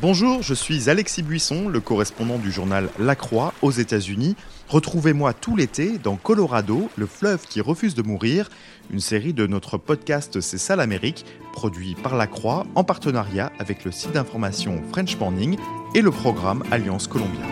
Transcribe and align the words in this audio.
Bonjour, 0.00 0.44
je 0.44 0.54
suis 0.54 0.88
Alexis 0.88 1.24
Buisson, 1.24 1.68
le 1.68 1.80
correspondant 1.80 2.38
du 2.38 2.52
journal 2.52 2.88
La 3.00 3.16
Croix 3.16 3.52
aux 3.62 3.72
États-Unis. 3.72 4.36
Retrouvez-moi 4.68 5.32
tout 5.32 5.56
l'été 5.56 5.98
dans 5.98 6.14
Colorado, 6.14 6.88
le 6.96 7.06
fleuve 7.06 7.44
qui 7.48 7.60
refuse 7.60 7.96
de 7.96 8.02
mourir, 8.02 8.48
une 8.92 9.00
série 9.00 9.32
de 9.32 9.48
notre 9.48 9.76
podcast 9.76 10.40
C'est 10.40 10.56
ça 10.56 10.76
l'Amérique, 10.76 11.26
produit 11.52 11.96
par 11.96 12.16
La 12.16 12.28
Croix 12.28 12.64
en 12.76 12.84
partenariat 12.84 13.50
avec 13.58 13.84
le 13.84 13.90
site 13.90 14.12
d'information 14.12 14.80
French 14.92 15.18
Morning 15.18 15.58
et 15.96 16.00
le 16.00 16.12
programme 16.12 16.62
Alliance 16.70 17.08
Colombia. 17.08 17.46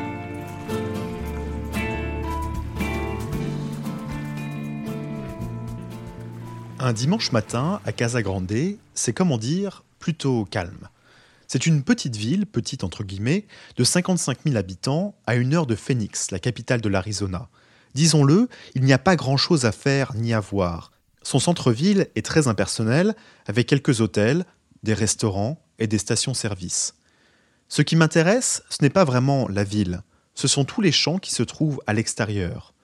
Un 6.78 6.92
dimanche 6.92 7.32
matin 7.32 7.80
à 7.84 7.90
Casa 7.90 8.22
Grande, 8.22 8.76
c'est 8.94 9.12
comment 9.12 9.36
dire 9.36 9.82
plutôt 9.98 10.46
calme. 10.48 10.88
C'est 11.48 11.66
une 11.66 11.82
petite 11.82 12.16
ville, 12.16 12.46
petite 12.46 12.84
entre 12.84 13.04
guillemets, 13.04 13.46
de 13.76 13.84
55 13.84 14.38
000 14.44 14.56
habitants, 14.56 15.14
à 15.26 15.36
une 15.36 15.54
heure 15.54 15.66
de 15.66 15.76
Phoenix, 15.76 16.30
la 16.30 16.38
capitale 16.38 16.80
de 16.80 16.88
l'Arizona. 16.88 17.48
Disons-le, 17.94 18.48
il 18.74 18.82
n'y 18.82 18.92
a 18.92 18.98
pas 18.98 19.16
grand-chose 19.16 19.64
à 19.64 19.72
faire 19.72 20.14
ni 20.14 20.34
à 20.34 20.40
voir. 20.40 20.92
Son 21.22 21.38
centre-ville 21.38 22.08
est 22.14 22.24
très 22.24 22.48
impersonnel, 22.48 23.14
avec 23.46 23.66
quelques 23.66 24.00
hôtels, 24.00 24.44
des 24.82 24.94
restaurants 24.94 25.60
et 25.78 25.86
des 25.86 25.98
stations-service. 25.98 26.94
Ce 27.68 27.82
qui 27.82 27.96
m'intéresse, 27.96 28.62
ce 28.68 28.78
n'est 28.82 28.90
pas 28.90 29.04
vraiment 29.04 29.48
la 29.48 29.64
ville, 29.64 30.02
ce 30.34 30.48
sont 30.48 30.64
tous 30.64 30.82
les 30.82 30.92
champs 30.92 31.18
qui 31.18 31.34
se 31.34 31.42
trouvent 31.42 31.80
à 31.86 31.94
l'extérieur. 31.94 32.74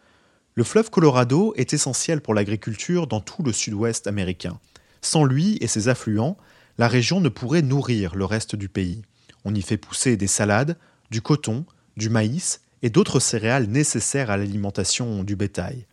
Le 0.55 0.65
fleuve 0.65 0.91
Colorado 0.91 1.53
est 1.56 1.73
essentiel 1.73 2.20
pour 2.20 2.34
l'agriculture 2.34 3.06
dans 3.06 3.20
tout 3.20 3.42
le 3.42 3.53
sud-ouest 3.53 4.06
américain. 4.06 4.59
Sans 5.03 5.25
lui 5.25 5.59
et 5.61 5.67
ses 5.67 5.89
affluents, 5.89 6.37
la 6.79 6.89
région 6.89 7.21
ne 7.21 7.29
pourrait 7.29 7.62
nourrir 7.62 8.15
le 8.15 8.25
reste 8.25 8.57
du 8.57 8.69
pays. 8.69 9.03
On 9.45 9.55
y 9.55 9.62
fait 9.62 9.77
pousser 9.77 10.17
des 10.17 10.27
salades, 10.27 10.77
du 11.11 11.20
coton, 11.20 11.65
du 11.97 12.09
maïs 12.09 12.61
et 12.83 12.91
d'autres 12.91 13.20
céréales 13.20 13.67
nécessaires 13.67 14.31
à 14.31 14.37
l'alimentation 14.37 15.25
du 15.25 15.37
bétail. 15.37 15.87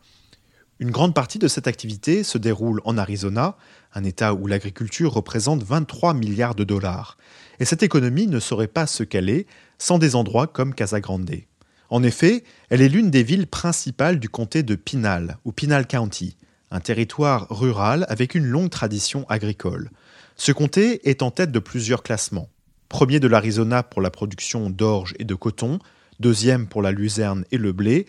Une 0.80 0.91
grande 0.91 1.13
partie 1.13 1.39
de 1.39 1.50
cette 1.50 1.67
activité 1.67 2.23
se 2.23 2.38
déroule 2.38 2.80
en 2.85 2.97
Arizona, 2.97 3.57
un 3.94 4.05
État 4.05 4.33
où 4.33 4.47
l'agriculture 4.47 5.13
représente 5.13 5.61
23 5.61 6.13
milliards 6.13 6.55
de 6.55 6.63
dollars. 6.63 7.17
Et 7.59 7.66
cette 7.66 7.83
économie 7.83 8.27
ne 8.27 8.39
saurait 8.39 8.67
pas 8.67 8.88
se 8.88 9.03
caler 9.03 9.45
sans 9.77 10.00
des 10.00 10.16
endroits 10.16 10.47
comme 10.47 10.73
Casa 10.73 11.02
Grande. 11.02 11.31
En 11.89 12.02
effet, 12.03 12.44
elle 12.69 12.81
est 12.81 12.88
l'une 12.88 13.09
des 13.09 13.23
villes 13.23 13.47
principales 13.47 14.19
du 14.19 14.30
comté 14.30 14.63
de 14.63 14.75
Pinal, 14.75 15.38
ou 15.44 15.52
Pinal 15.52 15.85
County, 15.85 16.38
un 16.72 16.80
territoire 16.80 17.47
rural 17.50 18.05
avec 18.09 18.35
une 18.35 18.45
longue 18.45 18.69
tradition 18.69 19.25
agricole. 19.27 19.89
Ce 20.39 20.53
comté 20.53 21.09
est 21.09 21.21
en 21.21 21.31
tête 21.31 21.51
de 21.51 21.59
plusieurs 21.59 22.01
classements. 22.01 22.47
Premier 22.87 23.19
de 23.19 23.27
l'Arizona 23.27 23.83
pour 23.83 24.01
la 24.01 24.09
production 24.09 24.69
d'orge 24.69 25.13
et 25.19 25.25
de 25.25 25.35
coton, 25.35 25.79
deuxième 26.21 26.65
pour 26.65 26.81
la 26.81 26.93
luzerne 26.93 27.43
et 27.51 27.57
le 27.57 27.73
blé. 27.73 28.05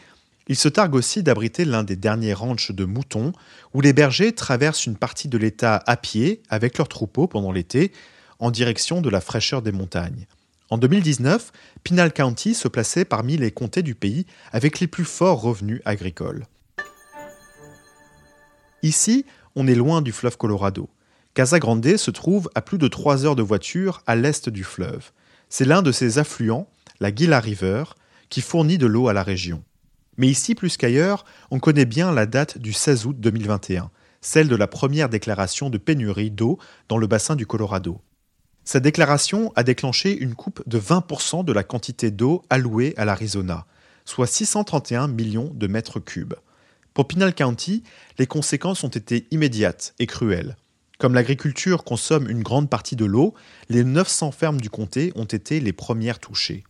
Il 0.46 0.54
se 0.54 0.68
targue 0.68 0.94
aussi 0.94 1.24
d'abriter 1.24 1.64
l'un 1.64 1.82
des 1.82 1.96
derniers 1.96 2.32
ranchs 2.32 2.70
de 2.70 2.84
moutons, 2.84 3.32
où 3.74 3.80
les 3.80 3.92
bergers 3.92 4.32
traversent 4.32 4.86
une 4.86 4.96
partie 4.96 5.26
de 5.26 5.36
l'État 5.38 5.82
à 5.88 5.96
pied 5.96 6.40
avec 6.48 6.78
leurs 6.78 6.86
troupeaux 6.86 7.26
pendant 7.26 7.50
l'été, 7.50 7.90
en 8.38 8.52
direction 8.52 9.00
de 9.00 9.10
la 9.10 9.20
fraîcheur 9.20 9.60
des 9.60 9.72
montagnes. 9.72 10.28
En 10.70 10.78
2019, 10.78 11.50
Pinal 11.82 12.12
County 12.12 12.54
se 12.54 12.68
plaçait 12.68 13.04
parmi 13.04 13.38
les 13.38 13.50
comtés 13.50 13.82
du 13.82 13.96
pays 13.96 14.24
avec 14.52 14.78
les 14.78 14.86
plus 14.86 15.04
forts 15.04 15.40
revenus 15.40 15.82
agricoles. 15.84 16.46
Ici, 18.84 19.26
on 19.56 19.66
est 19.66 19.74
loin 19.74 20.00
du 20.00 20.12
fleuve 20.12 20.36
Colorado. 20.36 20.88
Casa 21.34 21.60
Grande 21.60 21.96
se 21.96 22.10
trouve 22.10 22.50
à 22.56 22.60
plus 22.60 22.78
de 22.78 22.88
3 22.88 23.24
heures 23.24 23.36
de 23.36 23.42
voiture 23.42 24.02
à 24.08 24.16
l'est 24.16 24.48
du 24.48 24.64
fleuve. 24.64 25.12
C'est 25.48 25.64
l'un 25.64 25.80
de 25.80 25.92
ses 25.92 26.18
affluents, 26.18 26.68
la 26.98 27.14
Gila 27.14 27.38
River, 27.38 27.84
qui 28.30 28.40
fournit 28.40 28.78
de 28.78 28.86
l'eau 28.86 29.06
à 29.06 29.12
la 29.12 29.22
région. 29.22 29.62
Mais 30.16 30.26
ici, 30.26 30.56
plus 30.56 30.76
qu'ailleurs, 30.76 31.24
on 31.52 31.60
connaît 31.60 31.84
bien 31.84 32.10
la 32.12 32.26
date 32.26 32.58
du 32.58 32.72
16 32.72 33.06
août 33.06 33.16
2021, 33.20 33.90
celle 34.20 34.48
de 34.48 34.56
la 34.56 34.66
première 34.66 35.08
déclaration 35.08 35.70
de 35.70 35.78
pénurie 35.78 36.32
d'eau 36.32 36.58
dans 36.88 36.98
le 36.98 37.06
bassin 37.06 37.36
du 37.36 37.46
Colorado. 37.46 38.00
Cette 38.64 38.82
déclaration 38.82 39.52
a 39.54 39.62
déclenché 39.62 40.16
une 40.16 40.34
coupe 40.34 40.62
de 40.68 40.80
20% 40.80 41.44
de 41.44 41.52
la 41.52 41.62
quantité 41.62 42.10
d'eau 42.10 42.42
allouée 42.50 42.92
à 42.96 43.04
l'Arizona, 43.04 43.66
soit 44.04 44.26
631 44.26 45.06
millions 45.06 45.52
de 45.54 45.66
mètres 45.68 46.00
cubes. 46.00 46.34
Pour 46.92 47.06
Pinal 47.06 47.34
County, 47.34 47.84
les 48.18 48.26
conséquences 48.26 48.82
ont 48.82 48.88
été 48.88 49.28
immédiates 49.30 49.94
et 50.00 50.06
cruelles. 50.06 50.56
Comme 51.00 51.14
l'agriculture 51.14 51.82
consomme 51.82 52.28
une 52.28 52.42
grande 52.42 52.68
partie 52.68 52.94
de 52.94 53.06
l'eau, 53.06 53.32
les 53.70 53.84
900 53.84 54.32
fermes 54.32 54.60
du 54.60 54.68
comté 54.68 55.12
ont 55.16 55.24
été 55.24 55.58
les 55.58 55.72
premières 55.72 56.18
touchées. 56.18 56.62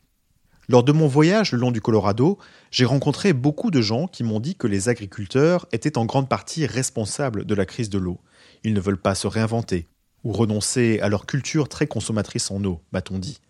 Lors 0.69 0.85
de 0.85 0.93
mon 0.93 1.09
voyage 1.09 1.51
le 1.51 1.59
long 1.59 1.73
du 1.73 1.81
Colorado, 1.81 2.39
j'ai 2.71 2.85
rencontré 2.85 3.33
beaucoup 3.33 3.73
de 3.73 3.81
gens 3.83 4.07
qui 4.07 4.23
m'ont 4.23 4.39
dit 4.39 4.55
que 4.55 4.69
les 4.69 4.89
agriculteurs 4.89 5.67
étaient 5.73 5.99
en 5.99 6.05
grande 6.05 6.29
partie 6.29 6.65
responsables 6.65 7.45
de 7.45 7.55
la 7.57 7.67
crise 7.67 7.91
de 7.91 7.99
l'eau. 7.99 8.21
Ils 8.63 8.73
ne 8.73 8.81
veulent 8.81 9.01
pas 9.01 9.17
se 9.17 9.27
réinventer 9.27 9.89
ou 10.23 10.31
renoncer 10.31 11.01
à 11.01 11.09
leur 11.09 11.27
culture 11.27 11.69
très 11.69 11.89
consommatrice 11.89 12.53
en 12.53 12.63
eau, 12.63 12.83
m'a-t-on 12.93 13.19
dit. 13.19 13.41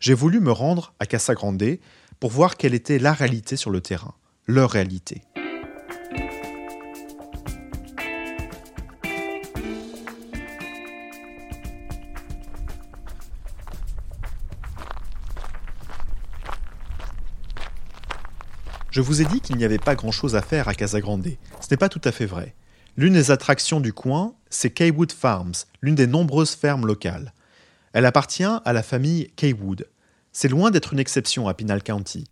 J'ai 0.00 0.14
voulu 0.14 0.40
me 0.40 0.50
rendre 0.50 0.94
à 0.98 1.04
Casa 1.04 1.34
Grande 1.34 1.76
pour 2.20 2.30
voir 2.30 2.56
quelle 2.56 2.72
était 2.72 2.98
la 2.98 3.12
réalité 3.12 3.56
sur 3.56 3.68
le 3.68 3.82
terrain, 3.82 4.14
leur 4.46 4.70
réalité. 4.70 5.20
Je 18.92 19.00
vous 19.00 19.22
ai 19.22 19.24
dit 19.24 19.40
qu'il 19.40 19.56
n'y 19.56 19.64
avait 19.64 19.78
pas 19.78 19.94
grand-chose 19.94 20.36
à 20.36 20.42
faire 20.42 20.68
à 20.68 20.74
Casagrande. 20.74 21.26
Ce 21.62 21.66
n'est 21.70 21.78
pas 21.78 21.88
tout 21.88 22.02
à 22.04 22.12
fait 22.12 22.26
vrai. 22.26 22.54
L'une 22.98 23.14
des 23.14 23.30
attractions 23.30 23.80
du 23.80 23.94
coin, 23.94 24.34
c'est 24.50 24.68
Kaywood 24.68 25.12
Farms, 25.12 25.54
l'une 25.80 25.94
des 25.94 26.06
nombreuses 26.06 26.54
fermes 26.54 26.86
locales. 26.86 27.32
Elle 27.94 28.04
appartient 28.04 28.44
à 28.44 28.72
la 28.74 28.82
famille 28.82 29.30
Kaywood. 29.36 29.88
C'est 30.32 30.48
loin 30.48 30.70
d'être 30.70 30.92
une 30.92 30.98
exception 30.98 31.48
à 31.48 31.54
Pinal 31.54 31.82
County. 31.82 32.24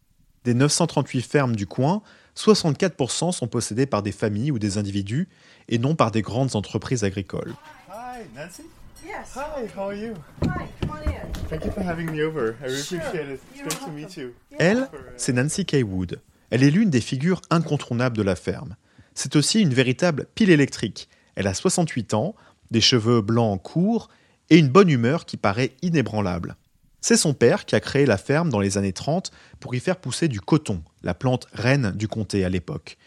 Des 0.45 0.53
938 0.53 1.23
fermes 1.23 1.57
du 1.57 1.67
coin, 1.67 2.03
64% 2.37 3.33
sont 3.33 3.49
possédées 3.49 3.87
par 3.87 4.03
des 4.03 4.13
familles 4.13 4.51
ou 4.51 4.59
des 4.59 4.77
individus 4.77 5.31
et 5.71 5.79
non 5.79 5.95
par 5.95 6.11
des 6.11 6.21
grandes 6.21 6.57
entreprises 6.57 7.05
agricoles. 7.05 7.55
Hi, 7.89 8.21
Nancy. 8.37 8.65
Yes. 9.03 9.35
Hi, 9.35 9.67
how 9.75 9.89
are 9.89 9.95
you? 9.95 10.13
Hi, 10.43 10.67
come 10.83 10.91
on 10.91 11.11
in. 11.11 11.49
Thank 11.49 11.65
you 11.65 11.71
for 11.73 11.83
having 11.83 12.11
me 12.11 12.23
over. 12.23 12.55
I 12.61 12.67
really 12.67 12.81
appreciate 12.83 13.31
it. 13.31 13.41
It's 13.55 13.63
great 13.63 13.81
to 13.81 13.91
meet 13.93 14.17
you. 14.19 14.35
Elle, 14.59 14.91
c'est 15.17 15.33
Nancy 15.33 15.65
Kaywood. 15.65 16.21
Elle 16.51 16.63
est 16.63 16.71
l'une 16.71 16.91
des 16.91 17.01
figures 17.01 17.41
incontournables 17.51 18.17
de 18.17 18.23
la 18.23 18.37
ferme. 18.37 18.77
C'est 19.15 19.37
aussi 19.37 19.61
une 19.61 19.75
véritable 19.75 20.27
pile 20.35 20.51
électrique. 20.51 21.09
Elle 21.35 21.47
a 21.47 21.55
68 21.55 22.15
ans, 22.15 22.35
des 22.71 22.81
cheveux 22.81 23.21
blancs 23.21 23.63
courts 23.63 24.09
et 24.51 24.59
une 24.59 24.69
bonne 24.69 24.91
humeur 24.91 25.25
qui 25.25 25.37
paraît 25.37 25.73
inébranlable. 25.83 26.57
C'est 27.01 27.17
son 27.17 27.33
père 27.33 27.65
qui 27.65 27.75
a 27.75 27.81
créé 27.81 28.05
la 28.05 28.19
ferme 28.19 28.51
dans 28.51 28.61
les 28.61 28.77
années 28.77 28.93
30 28.93 29.31
pour 29.59 29.75
y 29.75 29.81
faire 29.81 29.97
pousser 29.97 30.29
du 30.29 30.41
coton, 30.41 30.83
la 31.03 31.15
plante 31.15 31.47
reine 31.53 31.93
du 31.93 32.09
comté 32.09 32.45
à 32.45 32.49
l'époque. 32.49 32.99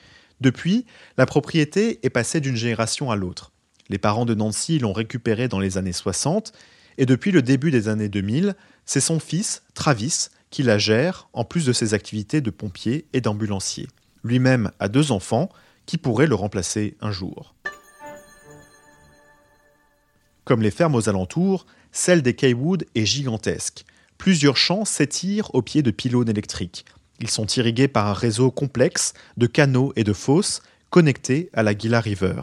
Depuis, 0.42 0.86
la 1.18 1.26
propriété 1.26 2.00
est 2.04 2.10
passée 2.10 2.42
d'une 2.42 2.56
génération 2.56 3.12
à 3.12 3.16
l'autre. 3.16 3.52
Les 3.90 3.98
parents 3.98 4.26
de 4.26 4.34
Nancy 4.34 4.80
l'ont 4.80 4.94
récupérée 4.94 5.48
dans 5.48 5.60
les 5.60 5.78
années 5.78 5.94
60 5.94 6.54
et 6.98 7.06
depuis 7.06 7.32
le 7.32 7.42
début 7.42 7.72
des 7.72 7.88
années 7.88 8.10
2000, 8.10 8.56
c'est 8.86 9.00
son 9.00 9.20
fils, 9.20 9.64
Travis, 9.74 10.30
qui 10.54 10.62
la 10.62 10.78
gère, 10.78 11.30
en 11.34 11.46
plus 11.46 11.66
de 11.66 11.74
ses 11.74 11.96
activités 11.96 12.40
de 12.40 12.52
pompier 12.52 13.08
et 13.12 13.22
d'ambulancier. 13.22 13.88
Lui-même 14.24 14.70
a 14.78 14.88
deux 14.88 15.12
enfants 15.12 15.50
qui 15.88 15.98
pourraient 15.98 16.28
le 16.28 16.36
remplacer 16.36 16.96
un 17.02 17.12
jour. 17.12 17.56
Comme 20.44 20.62
les 20.62 20.70
fermes 20.70 20.94
aux 20.94 21.10
alentours, 21.10 21.66
celle 21.92 22.22
des 22.22 22.36
Kaywood 22.36 22.86
est 22.94 23.06
gigantesque. 23.08 23.84
Plusieurs 24.20 24.56
champs 24.56 24.86
s'étirent 24.86 25.50
au 25.56 25.64
pied 25.64 25.82
de 25.82 25.90
pylônes 25.90 26.30
électriques. 26.30 26.86
Ils 27.20 27.32
sont 27.32 27.48
irrigués 27.48 27.88
par 27.88 28.06
un 28.06 28.14
réseau 28.14 28.52
complexe 28.52 29.14
de 29.38 29.48
canaux 29.48 29.92
et 29.96 30.04
de 30.04 30.14
fosses 30.14 30.62
connectés 30.92 31.50
à 31.54 31.64
la 31.64 31.76
Gila 31.76 32.00
River. 32.00 32.42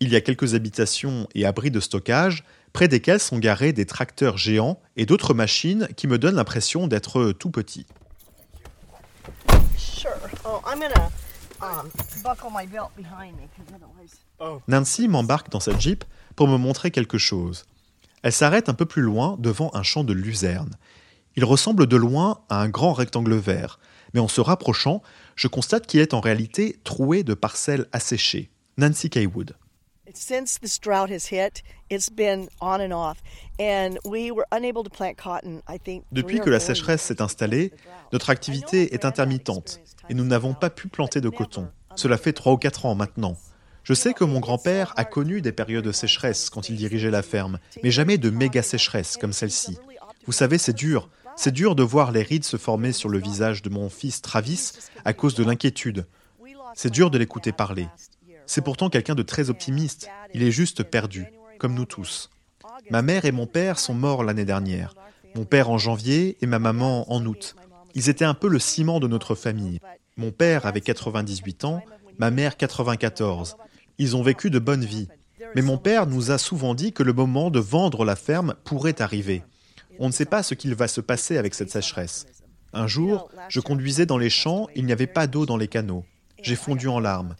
Il 0.00 0.10
y 0.10 0.16
a 0.16 0.20
quelques 0.20 0.54
habitations 0.54 1.26
et 1.34 1.46
abris 1.46 1.70
de 1.70 1.80
stockage, 1.80 2.44
près 2.78 2.86
desquels 2.86 3.18
sont 3.18 3.40
garés 3.40 3.72
des 3.72 3.86
tracteurs 3.86 4.38
géants 4.38 4.80
et 4.94 5.04
d'autres 5.04 5.34
machines 5.34 5.88
qui 5.96 6.06
me 6.06 6.16
donnent 6.16 6.36
l'impression 6.36 6.86
d'être 6.86 7.32
tout 7.32 7.50
petits. 7.50 7.86
Nancy 14.68 15.08
m'embarque 15.08 15.50
dans 15.50 15.58
sa 15.58 15.76
Jeep 15.76 16.04
pour 16.36 16.46
me 16.46 16.56
montrer 16.56 16.92
quelque 16.92 17.18
chose. 17.18 17.66
Elle 18.22 18.32
s'arrête 18.32 18.68
un 18.68 18.74
peu 18.74 18.86
plus 18.86 19.02
loin 19.02 19.34
devant 19.40 19.72
un 19.74 19.82
champ 19.82 20.04
de 20.04 20.12
luzerne. 20.12 20.70
Il 21.34 21.44
ressemble 21.44 21.88
de 21.88 21.96
loin 21.96 22.42
à 22.48 22.62
un 22.62 22.68
grand 22.68 22.92
rectangle 22.92 23.34
vert, 23.34 23.80
mais 24.14 24.20
en 24.20 24.28
se 24.28 24.40
rapprochant, 24.40 25.02
je 25.34 25.48
constate 25.48 25.88
qu'il 25.88 25.98
est 25.98 26.14
en 26.14 26.20
réalité 26.20 26.78
troué 26.84 27.24
de 27.24 27.34
parcelles 27.34 27.88
asséchées. 27.90 28.50
Nancy 28.76 29.10
Kaywood. 29.10 29.56
Depuis 36.12 36.40
que 36.40 36.50
la 36.50 36.60
sécheresse 36.60 37.02
s'est 37.02 37.22
installée, 37.22 37.72
notre 38.12 38.30
activité 38.30 38.94
est 38.94 39.04
intermittente 39.04 39.80
et 40.08 40.14
nous 40.14 40.24
n'avons 40.24 40.54
pas 40.54 40.70
pu 40.70 40.88
planter 40.88 41.20
de 41.20 41.28
coton. 41.28 41.68
Cela 41.94 42.16
fait 42.16 42.32
trois 42.32 42.52
ou 42.52 42.56
quatre 42.56 42.86
ans 42.86 42.94
maintenant. 42.94 43.36
Je 43.82 43.94
sais 43.94 44.12
que 44.12 44.24
mon 44.24 44.40
grand-père 44.40 44.92
a 44.96 45.04
connu 45.04 45.40
des 45.40 45.52
périodes 45.52 45.84
de 45.84 45.92
sécheresse 45.92 46.50
quand 46.50 46.68
il 46.68 46.76
dirigeait 46.76 47.10
la 47.10 47.22
ferme, 47.22 47.58
mais 47.82 47.90
jamais 47.90 48.18
de 48.18 48.30
méga 48.30 48.62
sécheresse 48.62 49.16
comme 49.16 49.32
celle-ci. 49.32 49.78
Vous 50.26 50.32
savez, 50.32 50.58
c'est 50.58 50.74
dur. 50.74 51.08
C'est 51.36 51.52
dur 51.52 51.74
de 51.74 51.82
voir 51.82 52.12
les 52.12 52.22
rides 52.22 52.44
se 52.44 52.56
former 52.56 52.92
sur 52.92 53.08
le 53.08 53.18
visage 53.18 53.62
de 53.62 53.70
mon 53.70 53.88
fils 53.88 54.20
Travis 54.20 54.72
à 55.04 55.12
cause 55.12 55.34
de 55.34 55.44
l'inquiétude. 55.44 56.06
C'est 56.74 56.90
dur 56.90 57.10
de 57.10 57.18
l'écouter 57.18 57.52
parler. 57.52 57.86
C'est 58.48 58.62
pourtant 58.62 58.88
quelqu'un 58.88 59.14
de 59.14 59.22
très 59.22 59.50
optimiste. 59.50 60.08
Il 60.32 60.42
est 60.42 60.50
juste 60.50 60.82
perdu, 60.82 61.26
comme 61.58 61.74
nous 61.74 61.84
tous. 61.84 62.30
Ma 62.90 63.02
mère 63.02 63.26
et 63.26 63.30
mon 63.30 63.46
père 63.46 63.78
sont 63.78 63.92
morts 63.92 64.24
l'année 64.24 64.46
dernière. 64.46 64.94
Mon 65.34 65.44
père 65.44 65.68
en 65.68 65.76
janvier 65.76 66.38
et 66.40 66.46
ma 66.46 66.58
maman 66.58 67.12
en 67.12 67.24
août. 67.26 67.56
Ils 67.94 68.08
étaient 68.08 68.24
un 68.24 68.32
peu 68.32 68.48
le 68.48 68.58
ciment 68.58 69.00
de 69.00 69.06
notre 69.06 69.34
famille. 69.34 69.80
Mon 70.16 70.30
père 70.30 70.64
avait 70.64 70.80
98 70.80 71.64
ans, 71.64 71.82
ma 72.18 72.30
mère 72.30 72.56
94. 72.56 73.58
Ils 73.98 74.16
ont 74.16 74.22
vécu 74.22 74.48
de 74.48 74.58
bonnes 74.58 74.84
vies. 74.84 75.08
Mais 75.54 75.62
mon 75.62 75.76
père 75.76 76.06
nous 76.06 76.30
a 76.30 76.38
souvent 76.38 76.74
dit 76.74 76.92
que 76.92 77.02
le 77.02 77.12
moment 77.12 77.50
de 77.50 77.60
vendre 77.60 78.06
la 78.06 78.16
ferme 78.16 78.54
pourrait 78.64 79.02
arriver. 79.02 79.42
On 79.98 80.06
ne 80.06 80.12
sait 80.12 80.24
pas 80.24 80.42
ce 80.42 80.54
qu'il 80.54 80.74
va 80.74 80.88
se 80.88 81.02
passer 81.02 81.36
avec 81.36 81.52
cette 81.52 81.70
sécheresse. 81.70 82.24
Un 82.72 82.86
jour, 82.86 83.30
je 83.50 83.60
conduisais 83.60 84.06
dans 84.06 84.18
les 84.18 84.30
champs, 84.30 84.68
il 84.74 84.86
n'y 84.86 84.92
avait 84.92 85.06
pas 85.06 85.26
d'eau 85.26 85.44
dans 85.44 85.58
les 85.58 85.68
canaux. 85.68 86.04
J'ai 86.42 86.56
fondu 86.56 86.88
en 86.88 86.98
larmes. 86.98 87.36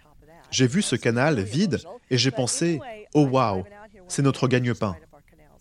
J'ai 0.50 0.66
vu 0.66 0.82
ce 0.82 0.96
canal 0.96 1.40
vide 1.40 1.80
et 2.10 2.18
j'ai 2.18 2.30
pensé 2.30 2.80
Oh 3.14 3.26
waouh, 3.26 3.64
c'est 4.08 4.22
notre 4.22 4.48
gagne-pain. 4.48 4.96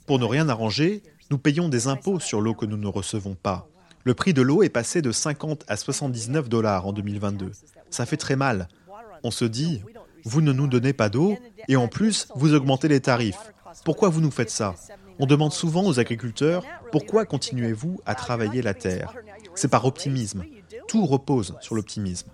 Pour 0.06 0.19
ne 0.19 0.25
rien 0.25 0.48
arranger, 0.50 1.04
nous 1.30 1.38
payons 1.38 1.69
des 1.69 1.88
impôts 1.88 2.19
sur 2.19 2.39
l'eau 2.39 2.54
que 2.54 2.66
nous 2.66 2.78
ne 2.78 2.88
recevons 2.88 3.36
pas. 3.36 3.68
Le 4.04 4.13
prix 4.13 4.34
de 4.34 4.42
l'eau 4.42 4.63
est 4.63 4.69
passé 4.69 5.01
de 5.01 5.12
50 5.12 5.66
à 5.68 5.75
79 5.75 6.48
dollars 6.48 6.88
en 6.88 6.94
2022. 6.94 7.51
Ça 7.89 8.06
fait 8.06 8.16
très 8.16 8.38
mal. 8.38 8.69
On 9.24 9.31
se 9.31 9.44
dit 9.44 9.81
Vous 10.24 10.42
ne 10.42 10.54
nous 10.54 10.68
donnez 10.68 10.94
pas 10.94 11.10
d'eau 11.10 11.38
et 11.68 11.75
en 11.75 11.90
plus, 11.90 12.28
vous 12.36 12.54
augmentez 12.54 12.88
les 12.88 13.01
tarifs. 13.01 13.51
Pourquoi 13.83 14.07
vous 14.07 14.22
nous 14.22 14.31
faites 14.31 14.50
ça? 14.50 14.75
On 15.19 15.25
demande 15.25 15.51
souvent 15.51 15.83
aux 15.86 16.00
agriculteurs 16.00 16.63
Pourquoi 16.92 17.25
continuez-vous 17.25 18.00
à 18.06 18.16
travailler 18.16 18.62
la 18.62 18.74
terre? 18.74 19.13
C'est 19.56 19.68
par 19.68 19.86
optimisme. 19.86 20.45
Tout 20.88 21.06
repose 21.06 21.56
sur 21.60 21.75
l'optimisme. 21.75 22.30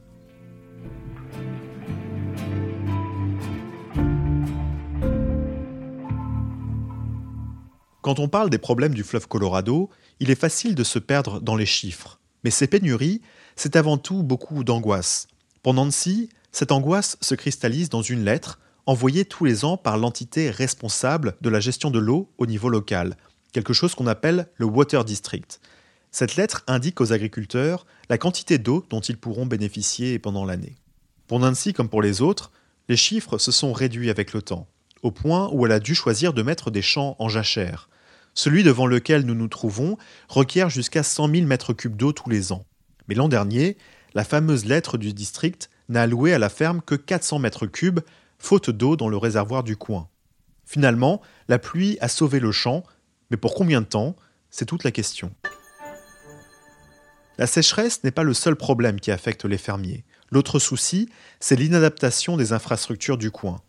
Quand 8.03 8.19
on 8.19 8.27
parle 8.27 8.49
des 8.49 8.57
problèmes 8.57 8.93
du 8.93 9.01
fleuve 9.01 9.29
Colorado, 9.29 9.89
il 10.19 10.29
est 10.29 10.35
facile 10.35 10.75
de 10.75 10.83
se 10.83 10.99
perdre 10.99 11.39
dans 11.39 11.55
les 11.55 11.65
chiffres. 11.65 12.19
Mais 12.43 12.49
ces 12.49 12.67
pénuries, 12.67 13.21
c'est 13.55 13.77
avant 13.77 13.97
tout 13.97 14.23
beaucoup 14.23 14.65
d'angoisse. 14.65 15.27
Pour 15.61 15.73
Nancy, 15.73 16.27
cette 16.51 16.73
angoisse 16.73 17.15
se 17.21 17.33
cristallise 17.33 17.87
dans 17.87 18.01
une 18.01 18.25
lettre 18.25 18.59
envoyée 18.85 19.23
tous 19.23 19.45
les 19.45 19.63
ans 19.63 19.77
par 19.77 19.97
l'entité 19.97 20.49
responsable 20.49 21.37
de 21.39 21.49
la 21.49 21.61
gestion 21.61 21.91
de 21.91 21.99
l'eau 21.99 22.29
au 22.37 22.45
niveau 22.45 22.67
local, 22.67 23.15
quelque 23.53 23.71
chose 23.71 23.95
qu'on 23.95 24.07
appelle 24.07 24.49
le 24.57 24.65
Water 24.65 25.05
District. 25.05 25.61
Cette 26.11 26.35
lettre 26.35 26.65
indique 26.67 26.99
aux 26.99 27.13
agriculteurs 27.13 27.85
la 28.09 28.17
quantité 28.17 28.57
d'eau 28.57 28.85
dont 28.89 28.99
ils 28.99 29.17
pourront 29.17 29.45
bénéficier 29.45 30.19
pendant 30.19 30.43
l'année. 30.43 30.75
Pour 31.27 31.39
Nancy 31.39 31.71
comme 31.71 31.87
pour 31.87 32.01
les 32.01 32.21
autres, 32.21 32.51
les 32.89 32.97
chiffres 32.97 33.37
se 33.37 33.53
sont 33.53 33.71
réduits 33.71 34.09
avec 34.09 34.33
le 34.33 34.41
temps, 34.41 34.67
au 35.03 35.11
point 35.11 35.49
où 35.53 35.65
elle 35.65 35.71
a 35.71 35.79
dû 35.79 35.95
choisir 35.95 36.33
de 36.33 36.43
mettre 36.43 36.69
des 36.69 36.81
champs 36.81 37.15
en 37.17 37.29
jachère. 37.29 37.87
Celui 38.33 38.63
devant 38.63 38.87
lequel 38.87 39.25
nous 39.25 39.35
nous 39.35 39.47
trouvons 39.47 39.97
requiert 40.27 40.69
jusqu'à 40.69 41.03
100 41.03 41.29
000 41.29 41.47
mètres 41.47 41.73
cubes 41.73 41.95
d'eau 41.95 42.13
tous 42.13 42.29
les 42.29 42.51
ans. 42.51 42.65
Mais 43.07 43.15
l'an 43.15 43.27
dernier, 43.27 43.77
la 44.13 44.23
fameuse 44.23 44.65
lettre 44.65 44.97
du 44.97 45.13
district 45.13 45.69
n'a 45.89 46.03
alloué 46.03 46.33
à 46.33 46.39
la 46.39 46.49
ferme 46.49 46.81
que 46.81 46.95
400 46.95 47.39
mètres 47.39 47.67
cubes, 47.67 47.99
faute 48.39 48.69
d'eau 48.69 48.95
dans 48.95 49.09
le 49.09 49.17
réservoir 49.17 49.63
du 49.63 49.77
coin. 49.77 50.09
Finalement, 50.65 51.21
la 51.47 51.59
pluie 51.59 51.97
a 52.01 52.07
sauvé 52.07 52.39
le 52.39 52.51
champ, 52.51 52.83
mais 53.29 53.37
pour 53.37 53.53
combien 53.53 53.81
de 53.81 53.85
temps? 53.85 54.15
C'est 54.49 54.65
toute 54.65 54.83
la 54.83 54.91
question. 54.91 55.33
La 57.37 57.47
sécheresse 57.47 58.03
n'est 58.03 58.11
pas 58.11 58.23
le 58.23 58.33
seul 58.33 58.55
problème 58.55 58.99
qui 58.99 59.11
affecte 59.11 59.45
les 59.45 59.57
fermiers. 59.57 60.05
L'autre 60.31 60.59
souci, 60.59 61.09
c'est 61.39 61.55
l'inadaptation 61.55 62.37
des 62.37 62.53
infrastructures 62.53 63.17
du 63.17 63.31
coin. 63.31 63.61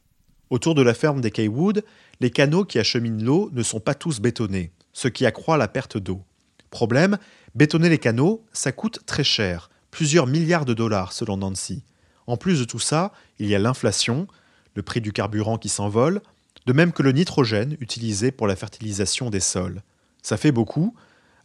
Autour 0.51 0.75
de 0.75 0.83
la 0.83 0.95
ferme 0.95 1.21
des 1.21 1.31
Kaywood, 1.31 1.83
les 2.21 2.31
canaux 2.31 2.65
qui 2.65 2.79
acheminent 2.79 3.23
l'eau 3.23 3.51
ne 3.53 3.63
sont 3.63 3.81
pas 3.81 3.95
tous 3.95 4.21
bétonnés, 4.21 4.73
ce 4.93 5.09
qui 5.09 5.27
accroît 5.27 5.57
la 5.57 5.69
perte 5.69 5.99
d'eau. 5.99 6.23
Problème, 6.71 7.19
bétonner 7.55 7.89
les 7.89 7.99
canaux, 7.99 8.45
ça 8.53 8.73
coûte 8.73 9.01
très 9.07 9.25
cher, 9.25 9.71
plusieurs 9.91 10.27
milliards 10.27 10.65
de 10.65 10.75
dollars 10.75 11.13
selon 11.13 11.37
Nancy. 11.37 11.85
En 12.27 12.37
plus 12.37 12.61
de 12.61 12.65
tout 12.65 12.79
ça, 12.79 13.13
il 13.39 13.47
y 13.47 13.55
a 13.55 13.59
l'inflation, 13.59 14.27
le 14.75 14.83
prix 14.83 15.01
du 15.01 15.13
carburant 15.13 15.59
qui 15.59 15.69
s'envole, 15.69 16.21
de 16.67 16.73
même 16.73 16.93
que 16.93 17.03
le 17.03 17.13
nitrogène 17.13 17.77
utilisé 17.81 18.33
pour 18.33 18.47
la 18.47 18.57
fertilisation 18.57 19.31
des 19.31 19.41
sols. 19.41 19.83
Ça 20.23 20.37
fait 20.37 20.53
beaucoup. 20.53 20.95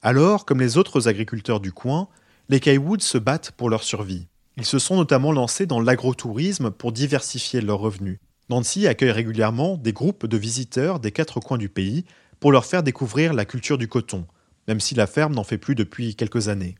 Alors, 0.01 0.45
comme 0.45 0.62
les 0.62 0.77
autres 0.77 1.07
agriculteurs 1.10 1.60
du 1.60 1.74
coin, 1.74 2.07
les 2.48 2.60
Kaywood 2.60 3.01
se 3.01 3.18
battent 3.18 3.51
pour 3.51 3.69
leur 3.69 3.83
survie. 3.83 4.27
Ils 4.57 4.66
se 4.66 4.80
sont 4.80 4.95
notamment 4.95 5.31
lancés 5.31 5.66
dans 5.66 5.80
l'agrotourisme 5.80 6.71
pour 6.71 6.92
diversifier 6.92 7.62
leurs 7.62 7.80
revenus. 7.80 8.19
Nancy 8.49 8.87
accueille 8.87 9.11
régulièrement 9.11 9.77
des 9.77 9.93
groupes 9.93 10.25
de 10.25 10.37
visiteurs 10.37 10.99
des 10.99 11.11
quatre 11.11 11.39
coins 11.39 11.59
du 11.59 11.69
pays 11.69 12.05
pour 12.39 12.51
leur 12.51 12.65
faire 12.65 12.81
découvrir 12.81 13.33
la 13.33 13.45
culture 13.45 13.77
du 13.77 13.87
coton, 13.87 14.25
même 14.67 14.79
si 14.79 14.95
la 14.95 15.05
ferme 15.05 15.35
n'en 15.35 15.43
fait 15.43 15.59
plus 15.59 15.75
depuis 15.75 16.15
quelques 16.15 16.47
années. 16.47 16.75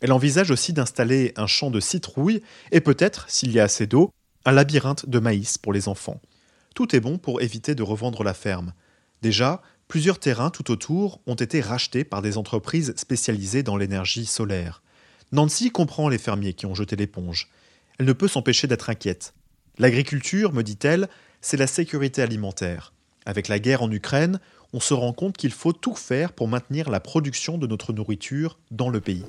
Elle 0.00 0.12
envisage 0.12 0.50
aussi 0.50 0.72
d'installer 0.72 1.32
un 1.36 1.46
champ 1.46 1.70
de 1.70 1.80
citrouilles 1.80 2.42
et 2.70 2.80
peut-être, 2.80 3.28
s'il 3.28 3.52
y 3.52 3.60
a 3.60 3.64
assez 3.64 3.86
d'eau, 3.86 4.12
un 4.44 4.52
labyrinthe 4.52 5.08
de 5.08 5.18
maïs 5.18 5.58
pour 5.58 5.72
les 5.72 5.88
enfants. 5.88 6.20
Tout 6.74 6.94
est 6.94 7.00
bon 7.00 7.18
pour 7.18 7.42
éviter 7.42 7.74
de 7.74 7.82
revendre 7.82 8.22
la 8.22 8.32
ferme. 8.32 8.72
Déjà, 9.20 9.62
plusieurs 9.88 10.20
terrains 10.20 10.50
tout 10.50 10.70
autour 10.70 11.20
ont 11.26 11.34
été 11.34 11.60
rachetés 11.60 12.04
par 12.04 12.22
des 12.22 12.38
entreprises 12.38 12.94
spécialisées 12.96 13.64
dans 13.64 13.76
l'énergie 13.76 14.26
solaire. 14.26 14.82
Nancy 15.32 15.70
comprend 15.70 16.08
les 16.08 16.18
fermiers 16.18 16.54
qui 16.54 16.66
ont 16.66 16.74
jeté 16.74 16.96
l'éponge. 16.96 17.50
Elle 17.98 18.06
ne 18.06 18.12
peut 18.12 18.28
s'empêcher 18.28 18.66
d'être 18.66 18.88
inquiète. 18.88 19.34
L'agriculture, 19.80 20.52
me 20.52 20.62
dit-elle, 20.62 21.08
c'est 21.40 21.56
la 21.56 21.66
sécurité 21.66 22.20
alimentaire. 22.20 22.92
Avec 23.24 23.48
la 23.48 23.58
guerre 23.58 23.80
en 23.82 23.90
Ukraine, 23.90 24.38
on 24.74 24.78
se 24.78 24.92
rend 24.92 25.14
compte 25.14 25.38
qu'il 25.38 25.52
faut 25.52 25.72
tout 25.72 25.94
faire 25.94 26.34
pour 26.34 26.48
maintenir 26.48 26.90
la 26.90 27.00
production 27.00 27.56
de 27.56 27.66
notre 27.66 27.94
nourriture 27.94 28.58
dans 28.70 28.90
le 28.90 29.00
pays. 29.00 29.24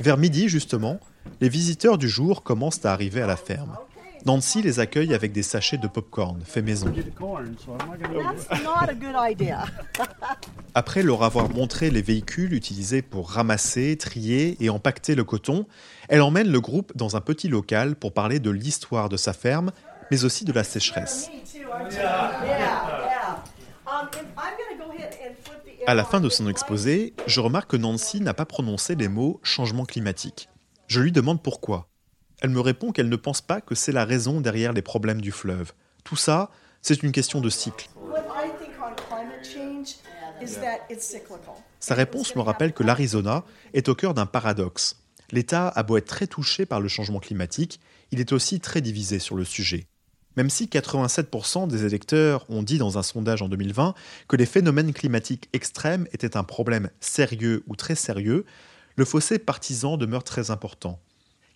Vers 0.00 0.16
midi, 0.16 0.48
justement, 0.48 1.00
les 1.42 1.48
visiteurs 1.50 1.98
du 1.98 2.08
jour 2.08 2.42
commencent 2.42 2.86
à 2.86 2.94
arriver 2.94 3.20
à 3.20 3.26
la 3.26 3.36
ferme. 3.36 3.76
Nancy 4.24 4.62
les 4.62 4.80
accueille 4.80 5.14
avec 5.14 5.32
des 5.32 5.42
sachets 5.42 5.76
de 5.76 5.86
pop-corn 5.86 6.40
fait 6.44 6.62
maison. 6.62 6.92
Après 10.74 11.02
leur 11.02 11.22
avoir 11.22 11.48
montré 11.48 11.90
les 11.90 12.02
véhicules 12.02 12.52
utilisés 12.52 13.02
pour 13.02 13.30
ramasser, 13.30 13.96
trier 13.96 14.56
et 14.60 14.70
empaqueter 14.70 15.14
le 15.14 15.24
coton, 15.24 15.66
elle 16.08 16.22
emmène 16.22 16.50
le 16.50 16.60
groupe 16.60 16.96
dans 16.96 17.16
un 17.16 17.20
petit 17.20 17.48
local 17.48 17.96
pour 17.96 18.12
parler 18.12 18.40
de 18.40 18.50
l'histoire 18.50 19.08
de 19.08 19.16
sa 19.16 19.32
ferme, 19.32 19.70
mais 20.10 20.24
aussi 20.24 20.44
de 20.44 20.52
la 20.52 20.64
sécheresse. 20.64 21.30
À 25.86 25.94
la 25.94 26.04
fin 26.04 26.20
de 26.20 26.28
son 26.28 26.48
exposé, 26.48 27.14
je 27.26 27.40
remarque 27.40 27.70
que 27.70 27.76
Nancy 27.76 28.20
n'a 28.20 28.34
pas 28.34 28.44
prononcé 28.44 28.96
les 28.96 29.08
mots 29.08 29.40
changement 29.42 29.84
climatique. 29.84 30.48
Je 30.88 31.00
lui 31.00 31.12
demande 31.12 31.42
pourquoi. 31.42 31.88
Elle 32.40 32.50
me 32.50 32.60
répond 32.60 32.92
qu'elle 32.92 33.08
ne 33.08 33.16
pense 33.16 33.40
pas 33.40 33.60
que 33.60 33.74
c'est 33.74 33.92
la 33.92 34.04
raison 34.04 34.40
derrière 34.40 34.72
les 34.72 34.82
problèmes 34.82 35.20
du 35.20 35.32
fleuve. 35.32 35.72
Tout 36.04 36.16
ça, 36.16 36.50
c'est 36.82 37.02
une 37.02 37.12
question 37.12 37.40
de 37.40 37.48
cycle. 37.48 37.88
Sa 41.80 41.94
réponse 41.94 42.36
me 42.36 42.42
rappelle 42.42 42.72
que 42.72 42.82
l'Arizona 42.82 43.44
est 43.72 43.88
au 43.88 43.94
cœur 43.94 44.14
d'un 44.14 44.26
paradoxe. 44.26 45.02
L'État 45.32 45.68
a 45.68 45.82
beau 45.82 45.96
être 45.96 46.06
très 46.06 46.26
touché 46.26 46.66
par 46.66 46.80
le 46.80 46.88
changement 46.88 47.18
climatique, 47.18 47.80
il 48.12 48.20
est 48.20 48.32
aussi 48.32 48.60
très 48.60 48.80
divisé 48.80 49.18
sur 49.18 49.34
le 49.34 49.44
sujet. 49.44 49.86
Même 50.36 50.50
si 50.50 50.66
87% 50.66 51.66
des 51.66 51.86
électeurs 51.86 52.44
ont 52.50 52.62
dit 52.62 52.78
dans 52.78 52.98
un 52.98 53.02
sondage 53.02 53.40
en 53.40 53.48
2020 53.48 53.94
que 54.28 54.36
les 54.36 54.46
phénomènes 54.46 54.92
climatiques 54.92 55.48
extrêmes 55.54 56.06
étaient 56.12 56.36
un 56.36 56.44
problème 56.44 56.90
sérieux 57.00 57.64
ou 57.66 57.74
très 57.74 57.94
sérieux, 57.94 58.44
le 58.96 59.04
fossé 59.04 59.38
partisan 59.38 59.96
demeure 59.96 60.24
très 60.24 60.50
important. 60.50 61.00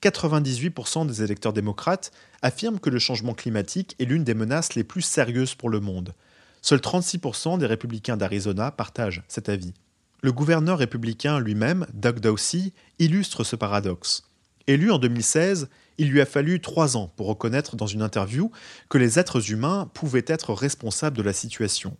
98% 0.02 1.06
des 1.06 1.22
électeurs 1.22 1.52
démocrates 1.52 2.10
affirment 2.42 2.80
que 2.80 2.90
le 2.90 2.98
changement 2.98 3.34
climatique 3.34 3.96
est 3.98 4.06
l'une 4.06 4.24
des 4.24 4.34
menaces 4.34 4.74
les 4.74 4.84
plus 4.84 5.02
sérieuses 5.02 5.54
pour 5.54 5.68
le 5.68 5.80
monde. 5.80 6.14
Seuls 6.62 6.80
36% 6.80 7.58
des 7.58 7.66
républicains 7.66 8.16
d'Arizona 8.16 8.70
partagent 8.70 9.22
cet 9.28 9.48
avis. 9.48 9.74
Le 10.22 10.32
gouverneur 10.32 10.78
républicain 10.78 11.38
lui-même, 11.40 11.86
Doug 11.94 12.20
Dowsey, 12.20 12.72
illustre 12.98 13.44
ce 13.44 13.56
paradoxe. 13.56 14.24
Élu 14.66 14.90
en 14.90 14.98
2016, 14.98 15.68
il 15.98 16.10
lui 16.10 16.20
a 16.20 16.26
fallu 16.26 16.60
trois 16.60 16.96
ans 16.96 17.12
pour 17.16 17.26
reconnaître 17.26 17.76
dans 17.76 17.86
une 17.86 18.02
interview 18.02 18.50
que 18.88 18.98
les 18.98 19.18
êtres 19.18 19.50
humains 19.50 19.90
pouvaient 19.94 20.24
être 20.26 20.52
responsables 20.52 21.16
de 21.16 21.22
la 21.22 21.32
situation. 21.32 21.96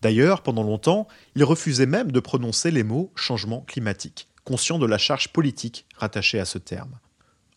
D'ailleurs, 0.00 0.42
pendant 0.42 0.62
longtemps, 0.62 1.08
il 1.34 1.44
refusait 1.44 1.86
même 1.86 2.12
de 2.12 2.20
prononcer 2.20 2.70
les 2.70 2.84
mots 2.84 3.12
changement 3.14 3.62
climatique, 3.62 4.28
conscient 4.44 4.78
de 4.78 4.86
la 4.86 4.98
charge 4.98 5.28
politique 5.28 5.86
rattachée 5.96 6.40
à 6.40 6.44
ce 6.44 6.58
terme. 6.58 6.98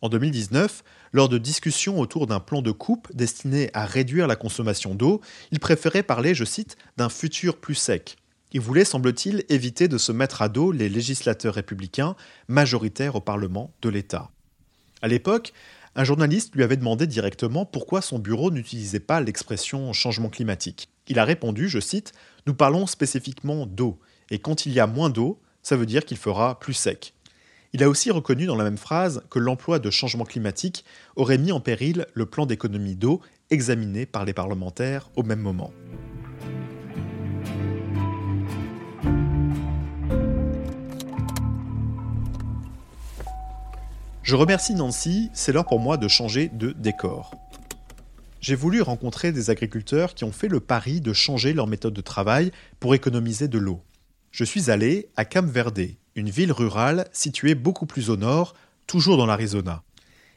En 0.02 0.10
2019, 0.10 0.84
lors 1.14 1.30
de 1.30 1.38
discussions 1.38 2.00
autour 2.00 2.26
d'un 2.26 2.40
plan 2.40 2.64
de 2.64 2.72
coupe 2.72 3.08
destiné 3.14 3.70
à 3.74 3.86
réduire 3.86 4.26
la 4.26 4.36
consommation 4.36 4.96
d'eau, 4.96 5.22
il 5.52 5.60
préférait 5.60 6.02
parler, 6.02 6.34
je 6.34 6.44
cite, 6.44 6.76
d'un 6.98 7.10
futur 7.10 7.58
plus 7.58 7.76
sec. 7.76 8.18
Il 8.52 8.62
voulait, 8.62 8.84
semble-t-il, 8.84 9.46
éviter 9.50 9.88
de 9.88 10.00
se 10.00 10.12
mettre 10.12 10.42
à 10.42 10.50
dos 10.50 10.72
les 10.72 10.90
législateurs 10.90 11.54
républicains 11.54 12.16
majoritaires 12.48 13.16
au 13.16 13.22
Parlement 13.22 13.74
de 13.82 13.90
l'État. 13.90 14.32
À 15.04 15.08
l'époque, 15.08 15.54
un 15.96 16.04
journaliste 16.04 16.56
lui 16.56 16.64
avait 16.64 16.78
demandé 16.78 17.06
directement 17.06 17.66
pourquoi 17.66 18.02
son 18.02 18.18
bureau 18.18 18.50
n'utilisait 18.50 19.00
pas 19.00 19.22
l'expression 19.22 19.94
changement 19.94 20.30
climatique. 20.30 20.90
Il 21.08 21.20
a 21.20 21.26
répondu, 21.26 21.70
je 21.70 21.80
cite, 21.80 22.14
Nous 22.48 22.54
parlons 22.56 22.88
spécifiquement 22.88 23.66
d'eau, 23.68 24.00
et 24.32 24.40
quand 24.40 24.66
il 24.66 24.74
y 24.74 24.80
a 24.80 24.88
moins 24.88 25.10
d'eau, 25.10 25.40
ça 25.62 25.76
veut 25.76 25.86
dire 25.86 26.06
qu'il 26.06 26.18
fera 26.18 26.60
plus 26.60 26.74
sec. 26.74 27.14
Il 27.74 27.84
a 27.84 27.90
aussi 27.90 28.12
reconnu 28.12 28.46
dans 28.48 28.58
la 28.58 28.66
même 28.66 28.78
phrase 28.78 29.24
que 29.30 29.40
l'emploi 29.40 29.80
de 29.80 29.90
changement 29.90 30.26
climatique 30.26 30.84
aurait 31.16 31.38
mis 31.38 31.54
en 31.54 31.62
péril 31.62 32.06
le 32.14 32.26
plan 32.26 32.46
d'économie 32.46 32.96
d'eau 32.96 33.22
examiné 33.50 34.06
par 34.06 34.26
les 34.26 34.34
parlementaires 34.34 35.10
au 35.16 35.24
même 35.24 35.40
moment. 35.40 35.72
Je 44.22 44.36
remercie 44.36 44.76
Nancy, 44.76 45.30
c'est 45.34 45.52
l'heure 45.52 45.66
pour 45.66 45.80
moi 45.80 45.98
de 45.98 46.08
changer 46.08 46.50
de 46.50 46.72
décor. 46.72 47.36
J'ai 48.42 48.56
voulu 48.56 48.82
rencontrer 48.82 49.32
des 49.32 49.50
agriculteurs 49.50 50.14
qui 50.14 50.24
ont 50.24 50.32
fait 50.32 50.48
le 50.48 50.60
pari 50.60 51.00
de 51.00 51.14
changer 51.14 51.54
leur 51.54 51.68
méthode 51.68 51.94
de 51.94 52.02
travail 52.02 52.52
pour 52.80 52.96
économiser 52.96 53.48
de 53.48 53.60
l'eau. 53.60 53.82
Je 54.32 54.44
suis 54.44 54.72
allé 54.72 55.10
à 55.16 55.26
Camp 55.26 55.46
Verde, 55.50 55.82
une 56.16 56.30
ville 56.30 56.52
rurale 56.52 57.08
située 57.12 57.56
beaucoup 57.56 57.86
plus 57.86 58.10
au 58.10 58.18
nord, 58.18 58.56
toujours 58.88 59.18
dans 59.18 59.26
l'Arizona. 59.26 59.84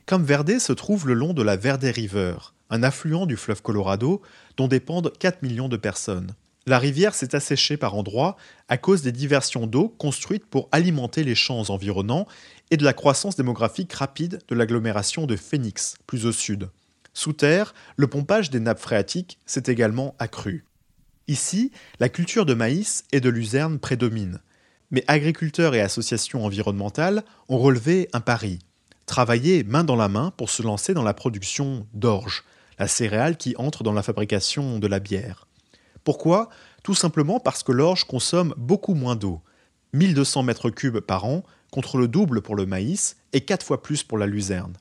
Camp 0.06 0.22
Verde 0.22 0.58
se 0.58 0.72
trouve 0.72 1.06
le 1.06 1.14
long 1.14 1.32
de 1.32 1.42
la 1.42 1.56
Verde 1.56 1.84
River, 1.84 2.36
un 2.70 2.82
affluent 2.82 3.26
du 3.26 3.36
fleuve 3.36 3.62
Colorado 3.62 4.22
dont 4.56 4.68
dépendent 4.68 5.12
4 5.18 5.42
millions 5.42 5.68
de 5.68 5.76
personnes. 5.76 6.34
La 6.66 6.78
rivière 6.78 7.14
s'est 7.14 7.34
asséchée 7.34 7.76
par 7.76 7.94
endroits 7.94 8.36
à 8.68 8.78
cause 8.78 9.02
des 9.02 9.12
diversions 9.12 9.66
d'eau 9.66 9.88
construites 9.88 10.46
pour 10.46 10.68
alimenter 10.72 11.22
les 11.22 11.34
champs 11.34 11.68
environnants 11.68 12.26
et 12.70 12.78
de 12.78 12.84
la 12.84 12.94
croissance 12.94 13.36
démographique 13.36 13.92
rapide 13.92 14.40
de 14.48 14.54
l'agglomération 14.54 15.26
de 15.26 15.36
Phoenix, 15.36 15.96
plus 16.06 16.24
au 16.24 16.32
sud. 16.32 16.70
Sous 17.12 17.34
terre, 17.34 17.74
le 17.96 18.06
pompage 18.06 18.50
des 18.50 18.60
nappes 18.60 18.80
phréatiques 18.80 19.38
s'est 19.44 19.64
également 19.66 20.14
accru. 20.18 20.64
Ici, 21.28 21.70
la 22.00 22.08
culture 22.08 22.46
de 22.46 22.54
maïs 22.54 23.04
et 23.12 23.20
de 23.20 23.28
luzerne 23.28 23.78
prédomine, 23.78 24.40
mais 24.94 25.02
agriculteurs 25.08 25.74
et 25.74 25.80
associations 25.80 26.44
environnementales 26.44 27.24
ont 27.48 27.58
relevé 27.58 28.08
un 28.12 28.20
pari 28.20 28.60
travailler 29.06 29.64
main 29.64 29.84
dans 29.84 29.96
la 29.96 30.08
main 30.08 30.32
pour 30.36 30.50
se 30.50 30.62
lancer 30.62 30.94
dans 30.94 31.02
la 31.02 31.12
production 31.12 31.86
d'orge, 31.92 32.44
la 32.78 32.88
céréale 32.88 33.36
qui 33.36 33.54
entre 33.58 33.82
dans 33.82 33.92
la 33.92 34.04
fabrication 34.04 34.78
de 34.78 34.86
la 34.86 35.00
bière. 35.00 35.46
Pourquoi? 36.04 36.48
Tout 36.84 36.94
simplement 36.94 37.40
parce 37.40 37.62
que 37.62 37.72
l'orge 37.72 38.04
consomme 38.04 38.54
beaucoup 38.56 38.94
moins 38.94 39.16
d'eau, 39.16 39.42
1200 39.94 40.44
mètres 40.44 40.70
cubes 40.70 41.00
par 41.00 41.24
an 41.24 41.42
contre 41.72 41.98
le 41.98 42.08
double 42.08 42.40
pour 42.40 42.54
le 42.54 42.64
maïs 42.64 43.16
et 43.32 43.40
4 43.40 43.66
fois 43.66 43.82
plus 43.82 44.04
pour 44.04 44.16
la 44.16 44.26
luzerne. 44.26 44.74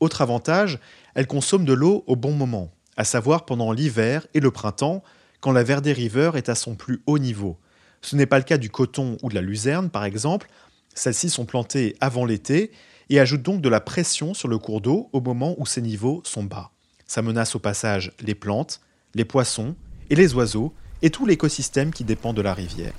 Autre 0.00 0.20
avantage, 0.20 0.80
elle 1.14 1.28
consomme 1.28 1.64
de 1.64 1.72
l'eau 1.72 2.02
au 2.08 2.16
bon 2.16 2.32
moment, 2.32 2.72
à 2.96 3.04
savoir 3.04 3.46
pendant 3.46 3.72
l'hiver 3.72 4.26
et 4.34 4.40
le 4.40 4.50
printemps, 4.50 5.02
quand 5.40 5.52
la 5.52 5.62
Verde 5.62 5.86
River 5.86 6.32
est 6.34 6.48
à 6.48 6.54
son 6.54 6.74
plus 6.74 7.02
haut 7.06 7.18
niveau, 7.18 7.56
ce 8.04 8.16
n'est 8.16 8.26
pas 8.26 8.36
le 8.36 8.44
cas 8.44 8.58
du 8.58 8.68
coton 8.68 9.16
ou 9.22 9.30
de 9.30 9.34
la 9.34 9.40
luzerne, 9.40 9.88
par 9.88 10.04
exemple. 10.04 10.50
Celles-ci 10.94 11.30
sont 11.30 11.46
plantées 11.46 11.96
avant 12.00 12.26
l'été 12.26 12.70
et 13.08 13.18
ajoutent 13.18 13.42
donc 13.42 13.62
de 13.62 13.68
la 13.70 13.80
pression 13.80 14.34
sur 14.34 14.46
le 14.46 14.58
cours 14.58 14.82
d'eau 14.82 15.08
au 15.12 15.22
moment 15.22 15.54
où 15.56 15.64
ces 15.64 15.80
niveaux 15.80 16.20
sont 16.24 16.44
bas. 16.44 16.70
Ça 17.06 17.22
menace 17.22 17.54
au 17.54 17.58
passage 17.58 18.12
les 18.20 18.34
plantes, 18.34 18.82
les 19.14 19.24
poissons 19.24 19.74
et 20.10 20.16
les 20.16 20.34
oiseaux 20.34 20.74
et 21.00 21.08
tout 21.08 21.24
l'écosystème 21.24 21.92
qui 21.92 22.04
dépend 22.04 22.34
de 22.34 22.42
la 22.42 22.52
rivière. 22.52 22.92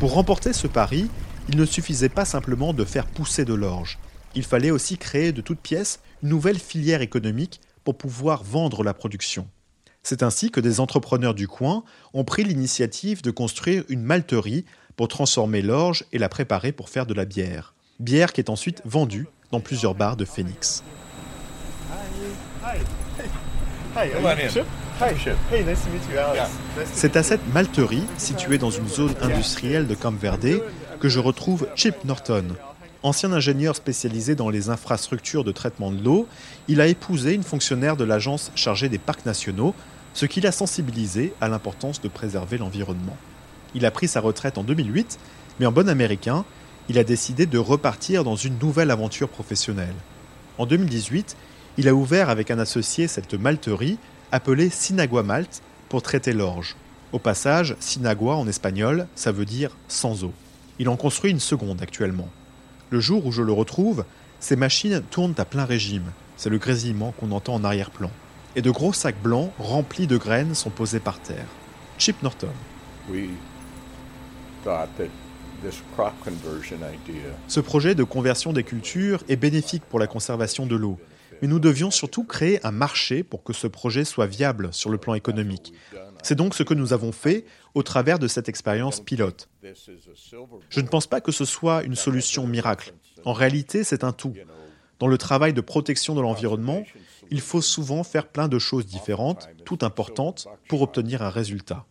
Pour 0.00 0.12
remporter 0.12 0.52
ce 0.52 0.66
pari, 0.66 1.08
il 1.48 1.56
ne 1.56 1.64
suffisait 1.64 2.08
pas 2.08 2.24
simplement 2.24 2.72
de 2.72 2.84
faire 2.84 3.06
pousser 3.06 3.44
de 3.44 3.54
l'orge. 3.54 4.00
Il 4.34 4.42
fallait 4.42 4.72
aussi 4.72 4.98
créer 4.98 5.30
de 5.30 5.40
toutes 5.40 5.60
pièces 5.60 6.00
une 6.24 6.30
nouvelle 6.30 6.58
filière 6.58 7.00
économique 7.00 7.60
pour 7.84 7.96
pouvoir 7.96 8.42
vendre 8.42 8.82
la 8.82 8.92
production. 8.92 9.48
C'est 10.08 10.22
ainsi 10.22 10.52
que 10.52 10.60
des 10.60 10.78
entrepreneurs 10.78 11.34
du 11.34 11.48
coin 11.48 11.82
ont 12.14 12.22
pris 12.22 12.44
l'initiative 12.44 13.22
de 13.22 13.32
construire 13.32 13.82
une 13.88 14.02
malterie 14.02 14.64
pour 14.94 15.08
transformer 15.08 15.62
l'orge 15.62 16.04
et 16.12 16.18
la 16.18 16.28
préparer 16.28 16.70
pour 16.70 16.90
faire 16.90 17.06
de 17.06 17.12
la 17.12 17.24
bière. 17.24 17.74
Bière 17.98 18.32
qui 18.32 18.40
est 18.40 18.48
ensuite 18.48 18.82
vendue 18.84 19.26
dans 19.50 19.58
plusieurs 19.58 19.96
bars 19.96 20.16
de 20.16 20.24
Phoenix. 20.24 20.84
C'est 26.94 27.16
à 27.16 27.22
cette 27.24 27.52
malterie, 27.52 28.04
située 28.16 28.58
dans 28.58 28.70
une 28.70 28.86
zone 28.86 29.14
industrielle 29.20 29.88
de 29.88 29.96
Camp 29.96 30.16
Verde, 30.16 30.62
que 31.00 31.08
je 31.08 31.18
retrouve 31.18 31.66
Chip 31.74 32.04
Norton, 32.04 32.54
Ancien 33.06 33.32
ingénieur 33.32 33.76
spécialisé 33.76 34.34
dans 34.34 34.50
les 34.50 34.68
infrastructures 34.68 35.44
de 35.44 35.52
traitement 35.52 35.92
de 35.92 36.02
l'eau, 36.02 36.26
il 36.66 36.80
a 36.80 36.88
épousé 36.88 37.34
une 37.34 37.44
fonctionnaire 37.44 37.96
de 37.96 38.02
l'agence 38.02 38.50
chargée 38.56 38.88
des 38.88 38.98
parcs 38.98 39.24
nationaux 39.24 39.76
ce 40.16 40.24
qui 40.24 40.40
l'a 40.40 40.50
sensibilisé 40.50 41.34
à 41.42 41.48
l'importance 41.48 42.00
de 42.00 42.08
préserver 42.08 42.56
l'environnement. 42.56 43.18
Il 43.74 43.84
a 43.84 43.90
pris 43.90 44.08
sa 44.08 44.20
retraite 44.20 44.56
en 44.56 44.64
2008, 44.64 45.18
mais 45.60 45.66
en 45.66 45.72
bon 45.72 45.90
américain, 45.90 46.46
il 46.88 46.98
a 46.98 47.04
décidé 47.04 47.44
de 47.44 47.58
repartir 47.58 48.24
dans 48.24 48.34
une 48.34 48.58
nouvelle 48.58 48.90
aventure 48.90 49.28
professionnelle. 49.28 49.94
En 50.56 50.64
2018, 50.64 51.36
il 51.76 51.86
a 51.86 51.94
ouvert 51.94 52.30
avec 52.30 52.50
un 52.50 52.58
associé 52.58 53.08
cette 53.08 53.34
malterie 53.34 53.98
appelée 54.32 54.70
Sinagua 54.70 55.22
Malt 55.22 55.60
pour 55.90 56.00
traiter 56.00 56.32
l'orge. 56.32 56.76
Au 57.12 57.18
passage, 57.18 57.76
Sinagua 57.78 58.36
en 58.36 58.48
espagnol, 58.48 59.08
ça 59.16 59.32
veut 59.32 59.44
dire 59.44 59.76
sans 59.86 60.24
eau. 60.24 60.32
Il 60.78 60.88
en 60.88 60.96
construit 60.96 61.30
une 61.30 61.40
seconde 61.40 61.82
actuellement. 61.82 62.30
Le 62.88 63.00
jour 63.00 63.26
où 63.26 63.32
je 63.32 63.42
le 63.42 63.52
retrouve, 63.52 64.06
ces 64.40 64.56
machines 64.56 65.02
tournent 65.10 65.34
à 65.36 65.44
plein 65.44 65.66
régime. 65.66 66.10
C'est 66.38 66.48
le 66.48 66.56
grésillement 66.56 67.12
qu'on 67.18 67.32
entend 67.32 67.52
en 67.56 67.64
arrière-plan 67.64 68.10
et 68.56 68.62
de 68.62 68.70
gros 68.70 68.92
sacs 68.92 69.22
blancs 69.22 69.52
remplis 69.58 70.06
de 70.06 70.16
graines 70.16 70.54
sont 70.54 70.70
posés 70.70 70.98
par 70.98 71.20
terre. 71.20 71.46
Chip 71.98 72.22
Norton. 72.22 72.48
Ce 77.48 77.60
projet 77.60 77.94
de 77.94 78.02
conversion 78.02 78.52
des 78.52 78.64
cultures 78.64 79.22
est 79.28 79.36
bénéfique 79.36 79.84
pour 79.84 79.98
la 79.98 80.06
conservation 80.06 80.66
de 80.66 80.74
l'eau, 80.74 80.98
mais 81.40 81.48
nous 81.48 81.60
devions 81.60 81.90
surtout 81.90 82.24
créer 82.24 82.64
un 82.66 82.70
marché 82.70 83.22
pour 83.22 83.44
que 83.44 83.52
ce 83.52 83.66
projet 83.66 84.04
soit 84.04 84.26
viable 84.26 84.70
sur 84.72 84.90
le 84.90 84.98
plan 84.98 85.14
économique. 85.14 85.74
C'est 86.22 86.34
donc 86.34 86.54
ce 86.54 86.62
que 86.62 86.74
nous 86.74 86.92
avons 86.92 87.12
fait 87.12 87.44
au 87.74 87.82
travers 87.82 88.18
de 88.18 88.26
cette 88.26 88.48
expérience 88.48 89.00
pilote. 89.00 89.48
Je 90.70 90.80
ne 90.80 90.88
pense 90.88 91.06
pas 91.06 91.20
que 91.20 91.30
ce 91.30 91.44
soit 91.44 91.82
une 91.84 91.94
solution 91.94 92.46
miracle. 92.46 92.94
En 93.24 93.32
réalité, 93.32 93.84
c'est 93.84 94.02
un 94.02 94.12
tout. 94.12 94.34
Dans 94.98 95.06
le 95.06 95.18
travail 95.18 95.52
de 95.52 95.60
protection 95.60 96.14
de 96.14 96.20
l'environnement, 96.20 96.84
il 97.30 97.40
faut 97.40 97.60
souvent 97.60 98.02
faire 98.02 98.28
plein 98.28 98.48
de 98.48 98.58
choses 98.58 98.86
différentes, 98.86 99.48
toutes 99.64 99.82
importantes, 99.82 100.48
pour 100.68 100.82
obtenir 100.82 101.22
un 101.22 101.30
résultat. 101.30 101.84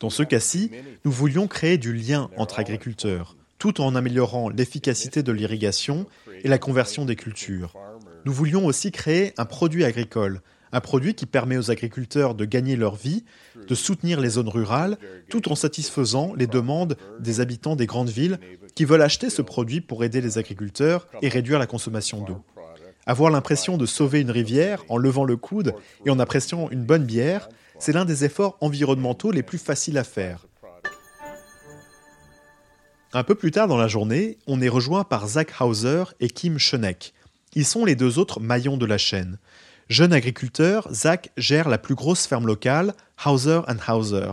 Dans 0.00 0.10
ce 0.10 0.22
cas-ci, 0.22 0.70
nous 1.04 1.10
voulions 1.10 1.48
créer 1.48 1.78
du 1.78 1.92
lien 1.92 2.30
entre 2.36 2.58
agriculteurs, 2.58 3.36
tout 3.58 3.80
en 3.80 3.94
améliorant 3.94 4.48
l'efficacité 4.48 5.22
de 5.22 5.32
l'irrigation 5.32 6.06
et 6.44 6.48
la 6.48 6.58
conversion 6.58 7.04
des 7.04 7.16
cultures. 7.16 7.74
Nous 8.24 8.32
voulions 8.32 8.66
aussi 8.66 8.92
créer 8.92 9.32
un 9.38 9.44
produit 9.44 9.84
agricole, 9.84 10.42
un 10.72 10.80
produit 10.80 11.14
qui 11.14 11.26
permet 11.26 11.56
aux 11.56 11.70
agriculteurs 11.70 12.34
de 12.34 12.44
gagner 12.44 12.76
leur 12.76 12.96
vie, 12.96 13.24
de 13.66 13.74
soutenir 13.74 14.20
les 14.20 14.30
zones 14.30 14.48
rurales, 14.48 14.98
tout 15.30 15.50
en 15.50 15.54
satisfaisant 15.54 16.34
les 16.34 16.46
demandes 16.46 16.96
des 17.18 17.40
habitants 17.40 17.76
des 17.76 17.86
grandes 17.86 18.10
villes 18.10 18.38
qui 18.76 18.84
veulent 18.84 19.02
acheter 19.02 19.30
ce 19.30 19.42
produit 19.42 19.80
pour 19.80 20.04
aider 20.04 20.20
les 20.20 20.38
agriculteurs 20.38 21.08
et 21.22 21.28
réduire 21.28 21.58
la 21.58 21.66
consommation 21.66 22.22
d'eau. 22.22 22.44
Avoir 23.06 23.30
l'impression 23.30 23.78
de 23.78 23.86
sauver 23.86 24.20
une 24.20 24.30
rivière 24.30 24.84
en 24.88 24.98
levant 24.98 25.24
le 25.24 25.36
coude 25.36 25.74
et 26.04 26.10
en 26.10 26.18
appréciant 26.20 26.68
une 26.70 26.84
bonne 26.84 27.04
bière, 27.04 27.48
c'est 27.78 27.92
l'un 27.92 28.04
des 28.04 28.24
efforts 28.24 28.58
environnementaux 28.60 29.32
les 29.32 29.42
plus 29.42 29.58
faciles 29.58 29.98
à 29.98 30.04
faire. 30.04 30.46
Un 33.12 33.24
peu 33.24 33.34
plus 33.34 33.50
tard 33.50 33.66
dans 33.66 33.78
la 33.78 33.88
journée, 33.88 34.36
on 34.46 34.60
est 34.60 34.68
rejoint 34.68 35.04
par 35.04 35.26
Zach 35.26 35.54
Hauser 35.60 36.04
et 36.20 36.28
Kim 36.28 36.58
Schoeneck. 36.58 37.14
Ils 37.54 37.64
sont 37.64 37.86
les 37.86 37.94
deux 37.94 38.18
autres 38.18 38.40
maillons 38.40 38.76
de 38.76 38.84
la 38.84 38.98
chaîne. 38.98 39.38
Jeune 39.88 40.12
agriculteur, 40.12 40.86
Zach 40.92 41.30
gère 41.38 41.70
la 41.70 41.78
plus 41.78 41.94
grosse 41.94 42.26
ferme 42.26 42.46
locale, 42.46 42.92
Hauser 43.24 43.60
Hauser. 43.88 44.32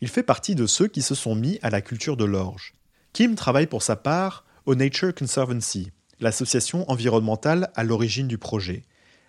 Il 0.00 0.08
fait 0.08 0.22
partie 0.22 0.54
de 0.54 0.66
ceux 0.66 0.86
qui 0.86 1.02
se 1.02 1.14
sont 1.14 1.34
mis 1.34 1.58
à 1.62 1.68
la 1.68 1.82
culture 1.82 2.16
de 2.16 2.24
l'orge. 2.24 2.72
Kim 3.12 3.34
travaille 3.34 3.66
pour 3.66 3.82
sa 3.82 3.96
part 3.96 4.44
au 4.64 4.74
Nature 4.74 5.14
Conservancy, 5.14 5.90
l'association 6.20 6.90
environnementale 6.90 7.70
à 7.74 7.84
l'origine 7.84 8.26
du 8.26 8.38
projet. 8.38 8.84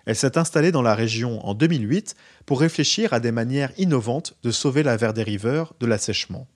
Elle 0.06 0.16
s'est 0.16 0.38
installée 0.38 0.72
dans 0.72 0.82
la 0.82 0.96
région 0.96 1.46
en 1.46 1.54
2008 1.54 2.16
pour 2.46 2.62
réfléchir 2.62 3.12
à 3.12 3.20
des 3.20 3.34
manières 3.34 3.72
innovantes 3.78 4.36
de 4.44 4.52
sauver 4.52 4.84
la 4.84 4.96
Verde 4.96 5.20
River 5.20 5.66
de 5.82 5.86
l'assèchement. 5.86 6.48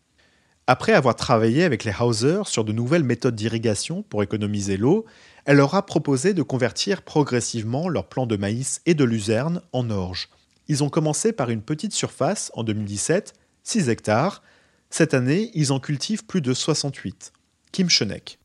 Après 0.67 0.93
avoir 0.93 1.15
travaillé 1.15 1.65
avec 1.65 1.83
les 1.83 1.93
Hauser 1.99 2.41
sur 2.45 2.63
de 2.63 2.73
nouvelles 2.73 3.03
méthodes 3.03 3.35
d'irrigation 3.35 4.03
pour 4.03 4.23
économiser 4.23 4.77
l'eau, 4.77 5.05
elle 5.45 5.57
leur 5.57 5.75
a 5.75 5.85
proposé 5.85 6.33
de 6.33 6.43
convertir 6.43 7.01
progressivement 7.01 7.89
leurs 7.89 8.07
plants 8.07 8.27
de 8.27 8.37
maïs 8.37 8.81
et 8.85 8.93
de 8.93 9.03
luzerne 9.03 9.61
en 9.73 9.89
orge. 9.89 10.29
Ils 10.69 10.83
ont 10.83 10.89
commencé 10.89 11.33
par 11.33 11.49
une 11.49 11.61
petite 11.61 11.93
surface 11.93 12.51
en 12.53 12.63
2017, 12.63 13.33
6 13.63 13.89
hectares. 13.89 14.43
Cette 14.89 15.13
année, 15.13 15.51
ils 15.53 15.71
en 15.71 15.79
cultivent 15.79 16.25
plus 16.25 16.41
de 16.41 16.53
68. 16.53 17.33
Kim 17.71 17.89
Schoeneck. 17.89 18.39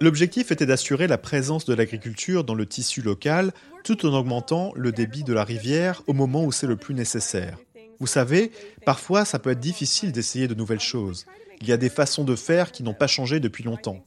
L'objectif 0.00 0.50
était 0.50 0.66
d'assurer 0.66 1.06
la 1.06 1.18
présence 1.18 1.64
de 1.64 1.74
l'agriculture 1.74 2.44
dans 2.44 2.54
le 2.54 2.66
tissu 2.66 3.00
local 3.00 3.52
tout 3.84 4.04
en 4.06 4.12
augmentant 4.12 4.72
le 4.74 4.92
débit 4.92 5.22
de 5.22 5.32
la 5.32 5.44
rivière 5.44 6.02
au 6.06 6.12
moment 6.12 6.44
où 6.44 6.52
c'est 6.52 6.66
le 6.66 6.76
plus 6.76 6.94
nécessaire. 6.94 7.58
Vous 8.00 8.06
savez, 8.06 8.50
parfois 8.84 9.24
ça 9.24 9.38
peut 9.38 9.50
être 9.50 9.60
difficile 9.60 10.10
d'essayer 10.10 10.48
de 10.48 10.54
nouvelles 10.54 10.80
choses. 10.80 11.26
Il 11.60 11.68
y 11.68 11.72
a 11.72 11.76
des 11.76 11.90
façons 11.90 12.24
de 12.24 12.34
faire 12.34 12.72
qui 12.72 12.82
n'ont 12.82 12.94
pas 12.94 13.06
changé 13.06 13.38
depuis 13.40 13.62
longtemps. 13.62 14.04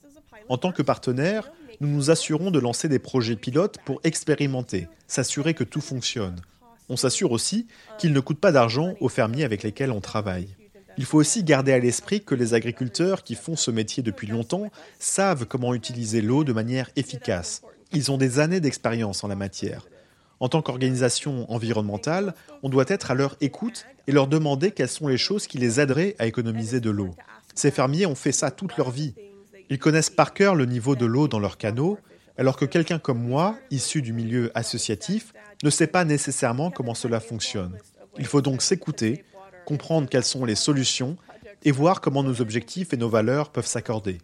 En 0.49 0.57
tant 0.57 0.71
que 0.71 0.81
partenaire, 0.81 1.51
nous 1.79 1.87
nous 1.87 2.11
assurons 2.11 2.51
de 2.51 2.59
lancer 2.59 2.89
des 2.89 2.99
projets 2.99 3.35
pilotes 3.35 3.77
pour 3.85 4.01
expérimenter, 4.03 4.87
s'assurer 5.07 5.53
que 5.53 5.63
tout 5.63 5.81
fonctionne. 5.81 6.41
On 6.89 6.97
s'assure 6.97 7.31
aussi 7.31 7.67
qu'il 7.97 8.13
ne 8.13 8.19
coûte 8.19 8.39
pas 8.39 8.51
d'argent 8.51 8.95
aux 8.99 9.09
fermiers 9.09 9.43
avec 9.43 9.63
lesquels 9.63 9.91
on 9.91 10.01
travaille. 10.01 10.55
Il 10.97 11.05
faut 11.05 11.17
aussi 11.17 11.43
garder 11.43 11.73
à 11.73 11.79
l'esprit 11.79 12.23
que 12.23 12.35
les 12.35 12.53
agriculteurs 12.53 13.23
qui 13.23 13.35
font 13.35 13.55
ce 13.55 13.71
métier 13.71 14.03
depuis 14.03 14.27
longtemps 14.27 14.69
savent 14.99 15.45
comment 15.45 15.73
utiliser 15.73 16.21
l'eau 16.21 16.43
de 16.43 16.53
manière 16.53 16.89
efficace. 16.95 17.63
Ils 17.91 18.11
ont 18.11 18.17
des 18.17 18.39
années 18.39 18.59
d'expérience 18.59 19.23
en 19.23 19.27
la 19.27 19.35
matière. 19.35 19.87
En 20.39 20.49
tant 20.49 20.61
qu'organisation 20.61 21.51
environnementale, 21.51 22.35
on 22.63 22.69
doit 22.69 22.85
être 22.87 23.11
à 23.11 23.15
leur 23.15 23.37
écoute 23.39 23.85
et 24.07 24.11
leur 24.11 24.27
demander 24.27 24.71
quelles 24.71 24.89
sont 24.89 25.07
les 25.07 25.17
choses 25.17 25.47
qui 25.47 25.57
les 25.57 25.79
aideraient 25.79 26.15
à 26.19 26.27
économiser 26.27 26.79
de 26.79 26.89
l'eau. 26.89 27.15
Ces 27.55 27.71
fermiers 27.71 28.05
ont 28.05 28.15
fait 28.15 28.31
ça 28.31 28.51
toute 28.51 28.77
leur 28.77 28.91
vie. 28.91 29.13
Ils 29.69 29.79
connaissent 29.79 30.09
par 30.09 30.33
cœur 30.33 30.55
le 30.55 30.65
niveau 30.65 30.95
de 30.95 31.05
l'eau 31.05 31.27
dans 31.27 31.39
leurs 31.39 31.57
canaux, 31.57 31.97
alors 32.37 32.57
que 32.57 32.65
quelqu'un 32.65 32.99
comme 32.99 33.21
moi, 33.21 33.57
issu 33.71 34.01
du 34.01 34.13
milieu 34.13 34.51
associatif, 34.55 35.33
ne 35.63 35.69
sait 35.69 35.87
pas 35.87 36.05
nécessairement 36.05 36.71
comment 36.71 36.95
cela 36.95 37.19
fonctionne. 37.19 37.77
Il 38.17 38.25
faut 38.25 38.41
donc 38.41 38.61
s'écouter 38.61 39.23
comprendre 39.65 40.09
quelles 40.09 40.25
sont 40.25 40.45
les 40.45 40.55
solutions 40.55 41.15
et 41.63 41.71
voir 41.71 42.01
comment 42.01 42.23
nos 42.23 42.41
objectifs 42.41 42.93
et 42.93 42.97
nos 42.97 43.09
valeurs 43.09 43.49
peuvent 43.49 43.65
s'accorder. 43.65 44.17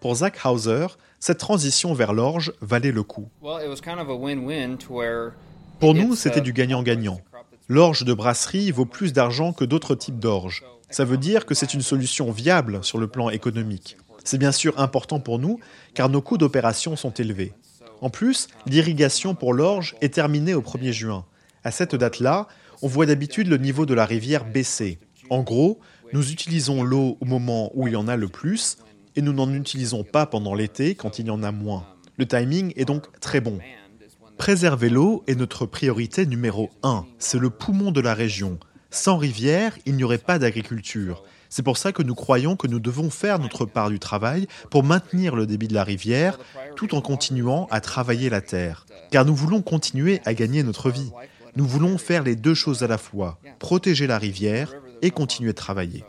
Pour 0.00 0.16
Zach 0.16 0.38
Hauser, 0.44 0.86
cette 1.18 1.38
transition 1.38 1.94
vers 1.94 2.12
l'orge 2.12 2.52
valait 2.60 2.92
le 2.92 3.02
coup. 3.02 3.28
Pour 5.80 5.94
nous, 5.94 6.14
c'était 6.14 6.40
du 6.40 6.52
gagnant-gagnant. 6.52 7.20
L'orge 7.68 8.04
de 8.04 8.12
brasserie 8.12 8.70
vaut 8.70 8.86
plus 8.86 9.12
d'argent 9.12 9.52
que 9.52 9.64
d'autres 9.64 9.94
types 9.94 10.18
d'orge. 10.18 10.64
Ça 10.90 11.04
veut 11.04 11.18
dire 11.18 11.44
que 11.44 11.54
c'est 11.54 11.74
une 11.74 11.82
solution 11.82 12.30
viable 12.30 12.84
sur 12.84 12.98
le 12.98 13.08
plan 13.08 13.28
économique. 13.30 13.96
C'est 14.28 14.36
bien 14.36 14.52
sûr 14.52 14.78
important 14.78 15.20
pour 15.20 15.38
nous 15.38 15.58
car 15.94 16.10
nos 16.10 16.20
coûts 16.20 16.36
d'opération 16.36 16.96
sont 16.96 17.14
élevés. 17.14 17.54
En 18.02 18.10
plus, 18.10 18.48
l'irrigation 18.66 19.34
pour 19.34 19.54
l'orge 19.54 19.96
est 20.02 20.12
terminée 20.12 20.52
au 20.52 20.60
1er 20.60 20.92
juin. 20.92 21.24
À 21.64 21.70
cette 21.70 21.94
date-là, 21.94 22.46
on 22.82 22.88
voit 22.88 23.06
d'habitude 23.06 23.48
le 23.48 23.56
niveau 23.56 23.86
de 23.86 23.94
la 23.94 24.04
rivière 24.04 24.44
baisser. 24.44 24.98
En 25.30 25.42
gros, 25.42 25.80
nous 26.12 26.30
utilisons 26.30 26.82
l'eau 26.82 27.16
au 27.22 27.24
moment 27.24 27.70
où 27.72 27.86
il 27.86 27.94
y 27.94 27.96
en 27.96 28.06
a 28.06 28.16
le 28.16 28.28
plus 28.28 28.76
et 29.16 29.22
nous 29.22 29.32
n'en 29.32 29.50
utilisons 29.50 30.04
pas 30.04 30.26
pendant 30.26 30.54
l'été 30.54 30.94
quand 30.94 31.18
il 31.18 31.28
y 31.28 31.30
en 31.30 31.42
a 31.42 31.50
moins. 31.50 31.86
Le 32.18 32.28
timing 32.28 32.74
est 32.76 32.84
donc 32.84 33.18
très 33.20 33.40
bon. 33.40 33.58
Préserver 34.36 34.90
l'eau 34.90 35.24
est 35.26 35.36
notre 35.36 35.64
priorité 35.64 36.26
numéro 36.26 36.68
1. 36.82 37.06
C'est 37.18 37.38
le 37.38 37.48
poumon 37.48 37.92
de 37.92 38.02
la 38.02 38.12
région. 38.12 38.58
Sans 38.90 39.16
rivière, 39.16 39.78
il 39.86 39.96
n'y 39.96 40.04
aurait 40.04 40.18
pas 40.18 40.38
d'agriculture. 40.38 41.24
C'est 41.48 41.62
pour 41.62 41.78
ça 41.78 41.92
que 41.92 42.02
nous 42.02 42.14
croyons 42.14 42.56
que 42.56 42.66
nous 42.66 42.80
devons 42.80 43.10
faire 43.10 43.38
notre 43.38 43.64
part 43.64 43.90
du 43.90 43.98
travail 43.98 44.46
pour 44.70 44.84
maintenir 44.84 45.34
le 45.34 45.46
débit 45.46 45.68
de 45.68 45.74
la 45.74 45.84
rivière 45.84 46.38
tout 46.76 46.94
en 46.94 47.00
continuant 47.00 47.66
à 47.70 47.80
travailler 47.80 48.28
la 48.30 48.40
terre. 48.40 48.86
Car 49.10 49.24
nous 49.24 49.34
voulons 49.34 49.62
continuer 49.62 50.20
à 50.24 50.34
gagner 50.34 50.62
notre 50.62 50.90
vie. 50.90 51.10
Nous 51.56 51.66
voulons 51.66 51.98
faire 51.98 52.22
les 52.22 52.36
deux 52.36 52.54
choses 52.54 52.82
à 52.82 52.86
la 52.86 52.98
fois, 52.98 53.38
protéger 53.58 54.06
la 54.06 54.18
rivière 54.18 54.74
et 55.02 55.10
continuer 55.10 55.52
de 55.52 55.56
travailler. 55.56 56.04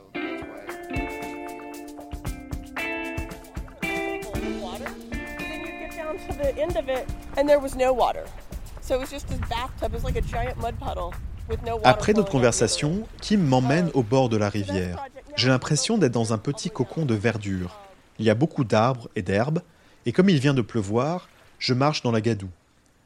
Après 11.84 12.14
notre 12.14 12.32
conversation, 12.32 13.08
Kim 13.22 13.42
m'emmène 13.42 13.90
au 13.94 14.04
bord 14.04 14.30
de 14.30 14.38
la 14.38 14.50
rivière. 14.50 15.06
J'ai 15.40 15.48
l'impression 15.48 15.98
d'être 15.98 16.12
dans 16.12 16.34
un 16.34 16.38
petit 16.38 16.70
cocon 16.70 17.06
de 17.06 17.16
verdure. 17.16 17.80
Il 18.20 18.26
y 18.26 18.30
a 18.30 18.36
beaucoup 18.36 18.66
d'arbres 18.66 19.08
et 19.16 19.22
d'herbes, 19.22 19.62
et 20.06 20.12
comme 20.12 20.28
il 20.28 20.38
vient 20.38 20.54
de 20.54 20.62
pleuvoir, 20.62 21.30
je 21.60 21.74
marche 21.74 22.02
dans 22.02 22.12
la 22.12 22.20
gadoue. 22.20 22.50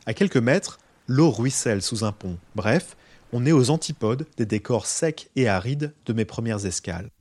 À 0.07 0.15
quelques 0.15 0.37
mètres, 0.37 0.79
l'eau 1.07 1.29
ruisselle 1.29 1.83
sous 1.83 2.03
un 2.03 2.11
pont. 2.11 2.39
Bref, 2.55 2.97
on 3.33 3.45
est 3.45 3.51
aux 3.51 3.69
antipodes 3.69 4.25
des 4.35 4.47
décors 4.47 4.87
secs 4.87 5.29
et 5.35 5.47
arides 5.47 5.93
de 6.07 6.13
mes 6.13 6.25
premières 6.25 6.65
escales. 6.65 7.11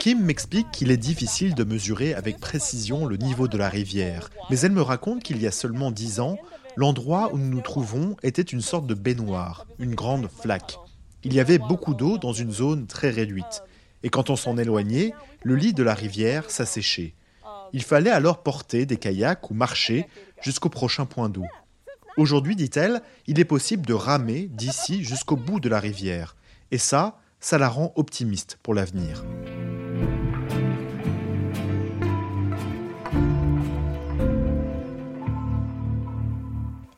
Kim 0.00 0.22
m'explique 0.22 0.70
qu'il 0.70 0.90
est 0.90 0.98
difficile 0.98 1.54
de 1.54 1.64
mesurer 1.64 2.12
avec 2.12 2.38
précision 2.38 3.06
le 3.06 3.16
niveau 3.16 3.48
de 3.48 3.56
la 3.56 3.70
rivière, 3.70 4.28
mais 4.50 4.60
elle 4.60 4.72
me 4.72 4.82
raconte 4.82 5.22
qu'il 5.22 5.40
y 5.40 5.46
a 5.46 5.50
seulement 5.50 5.92
dix 5.92 6.20
ans, 6.20 6.36
l'endroit 6.76 7.30
où 7.32 7.38
nous 7.38 7.48
nous 7.48 7.62
trouvons 7.62 8.18
était 8.22 8.42
une 8.42 8.60
sorte 8.60 8.86
de 8.86 8.92
baignoire, 8.92 9.66
une 9.78 9.94
grande 9.94 10.28
flaque. 10.28 10.76
Il 11.22 11.34
y 11.34 11.40
avait 11.40 11.58
beaucoup 11.58 11.92
d'eau 11.92 12.16
dans 12.16 12.32
une 12.32 12.50
zone 12.50 12.86
très 12.86 13.10
réduite, 13.10 13.62
et 14.02 14.08
quand 14.08 14.30
on 14.30 14.36
s'en 14.36 14.56
éloignait, 14.56 15.12
le 15.42 15.54
lit 15.54 15.74
de 15.74 15.82
la 15.82 15.92
rivière 15.92 16.50
s'asséchait. 16.50 17.14
Il 17.74 17.82
fallait 17.82 18.10
alors 18.10 18.42
porter 18.42 18.86
des 18.86 18.96
kayaks 18.96 19.50
ou 19.50 19.54
marcher 19.54 20.06
jusqu'au 20.40 20.70
prochain 20.70 21.04
point 21.04 21.28
d'eau. 21.28 21.44
Aujourd'hui, 22.16 22.56
dit-elle, 22.56 23.02
il 23.26 23.38
est 23.38 23.44
possible 23.44 23.84
de 23.84 23.92
ramer 23.92 24.48
d'ici 24.50 25.04
jusqu'au 25.04 25.36
bout 25.36 25.60
de 25.60 25.68
la 25.68 25.78
rivière. 25.78 26.36
Et 26.70 26.78
ça, 26.78 27.18
ça 27.38 27.58
la 27.58 27.68
rend 27.68 27.92
optimiste 27.96 28.58
pour 28.62 28.72
l'avenir. 28.72 29.22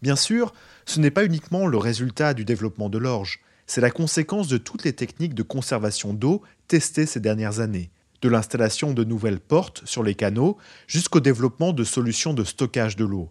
Bien 0.01 0.17
sûr, 0.17 0.53
ce 0.85 1.01
n'est 1.01 1.11
pas 1.11 1.25
uniquement 1.25 1.67
le 1.67 1.79
résultat 1.79 2.35
du 2.35 2.45
développement 2.45 2.89
de 2.89 2.99
l'orge, 2.99 3.41
c'est 3.66 3.81
la 3.81 3.90
conséquence 3.90 4.48
de 4.48 4.59
toutes 4.59 4.85
les 4.85 4.92
techniques 4.92 5.35
de 5.35 5.42
conservation 5.42 6.14
d'eau 6.14 6.42
testées 6.68 7.07
ces 7.07 7.20
dernières 7.20 7.61
années 7.61 7.90
de 8.22 8.29
l'installation 8.29 8.92
de 8.92 9.05
nouvelles 9.05 9.40
portes 9.40 9.83
sur 9.85 10.03
les 10.03 10.14
canaux 10.14 10.57
jusqu'au 10.87 11.20
développement 11.20 11.72
de 11.72 11.85
solutions 11.85 12.33
de 12.33 12.44
stockage 12.44 12.96
de 12.96 13.05
l'eau. 13.05 13.31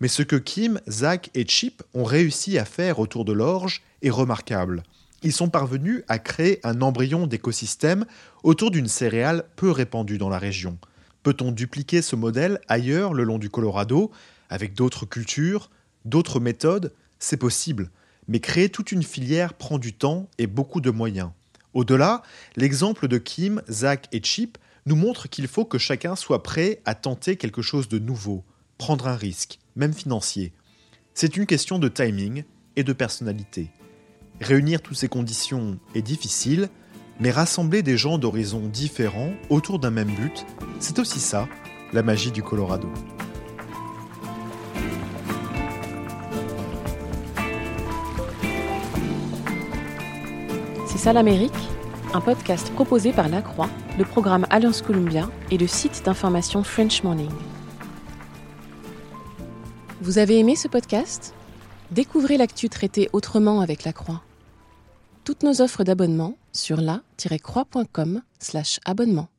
Mais 0.00 0.08
ce 0.08 0.22
que 0.22 0.36
Kim, 0.36 0.80
Zach 0.88 1.30
et 1.34 1.46
Chip 1.46 1.82
ont 1.94 2.04
réussi 2.04 2.58
à 2.58 2.64
faire 2.64 2.98
autour 2.98 3.24
de 3.24 3.32
l'orge 3.32 3.82
est 4.02 4.10
remarquable. 4.10 4.82
Ils 5.22 5.32
sont 5.32 5.48
parvenus 5.48 6.02
à 6.08 6.18
créer 6.18 6.58
un 6.64 6.82
embryon 6.82 7.28
d'écosystème 7.28 8.04
autour 8.42 8.72
d'une 8.72 8.88
céréale 8.88 9.44
peu 9.54 9.70
répandue 9.70 10.18
dans 10.18 10.28
la 10.28 10.38
région. 10.38 10.76
Peut-on 11.22 11.52
dupliquer 11.52 12.02
ce 12.02 12.16
modèle 12.16 12.60
ailleurs 12.66 13.14
le 13.14 13.22
long 13.22 13.38
du 13.38 13.48
Colorado, 13.48 14.10
avec 14.50 14.74
d'autres 14.74 15.06
cultures, 15.06 15.70
d'autres 16.04 16.40
méthodes? 16.40 16.92
C'est 17.20 17.36
possible, 17.36 17.90
mais 18.28 18.40
créer 18.40 18.68
toute 18.68 18.92
une 18.92 19.02
filière 19.02 19.54
prend 19.54 19.78
du 19.78 19.92
temps 19.92 20.28
et 20.38 20.46
beaucoup 20.46 20.80
de 20.80 20.90
moyens. 20.90 21.30
Au-delà, 21.74 22.22
l'exemple 22.56 23.08
de 23.08 23.18
Kim, 23.18 23.62
Zach 23.70 24.08
et 24.12 24.22
Chip 24.22 24.58
nous 24.86 24.96
montre 24.96 25.28
qu'il 25.28 25.48
faut 25.48 25.64
que 25.64 25.78
chacun 25.78 26.16
soit 26.16 26.42
prêt 26.42 26.80
à 26.84 26.94
tenter 26.94 27.36
quelque 27.36 27.62
chose 27.62 27.88
de 27.88 27.98
nouveau, 27.98 28.44
prendre 28.78 29.08
un 29.08 29.16
risque, 29.16 29.58
même 29.76 29.94
financier. 29.94 30.52
C'est 31.14 31.36
une 31.36 31.46
question 31.46 31.78
de 31.78 31.88
timing 31.88 32.44
et 32.76 32.84
de 32.84 32.92
personnalité. 32.92 33.70
Réunir 34.40 34.82
toutes 34.82 34.96
ces 34.96 35.08
conditions 35.08 35.78
est 35.94 36.02
difficile, 36.02 36.68
mais 37.20 37.30
rassembler 37.30 37.82
des 37.82 37.96
gens 37.96 38.18
d'horizons 38.18 38.66
différents 38.66 39.32
autour 39.50 39.78
d'un 39.78 39.90
même 39.90 40.12
but, 40.12 40.44
c'est 40.80 40.98
aussi 40.98 41.20
ça, 41.20 41.48
la 41.92 42.02
magie 42.02 42.32
du 42.32 42.42
Colorado. 42.42 42.88
C'est 51.02 51.08
ça 51.08 51.14
l'Amérique 51.14 51.52
Un 52.14 52.20
podcast 52.20 52.72
proposé 52.74 53.12
par 53.12 53.28
La 53.28 53.42
Croix, 53.42 53.68
le 53.98 54.04
programme 54.04 54.46
Alliance 54.50 54.82
Columbia 54.82 55.28
et 55.50 55.58
le 55.58 55.66
site 55.66 56.04
d'information 56.04 56.62
French 56.62 57.02
Morning. 57.02 57.32
Vous 60.00 60.18
avez 60.18 60.38
aimé 60.38 60.54
ce 60.54 60.68
podcast? 60.68 61.34
Découvrez 61.90 62.36
l'actu 62.36 62.68
traitée 62.68 63.10
autrement 63.12 63.62
avec 63.62 63.82
la 63.82 63.92
Croix. 63.92 64.22
Toutes 65.24 65.42
nos 65.42 65.60
offres 65.60 65.82
d'abonnement 65.82 66.36
sur 66.52 66.80
la-croix.com/abonnement. 66.80 69.31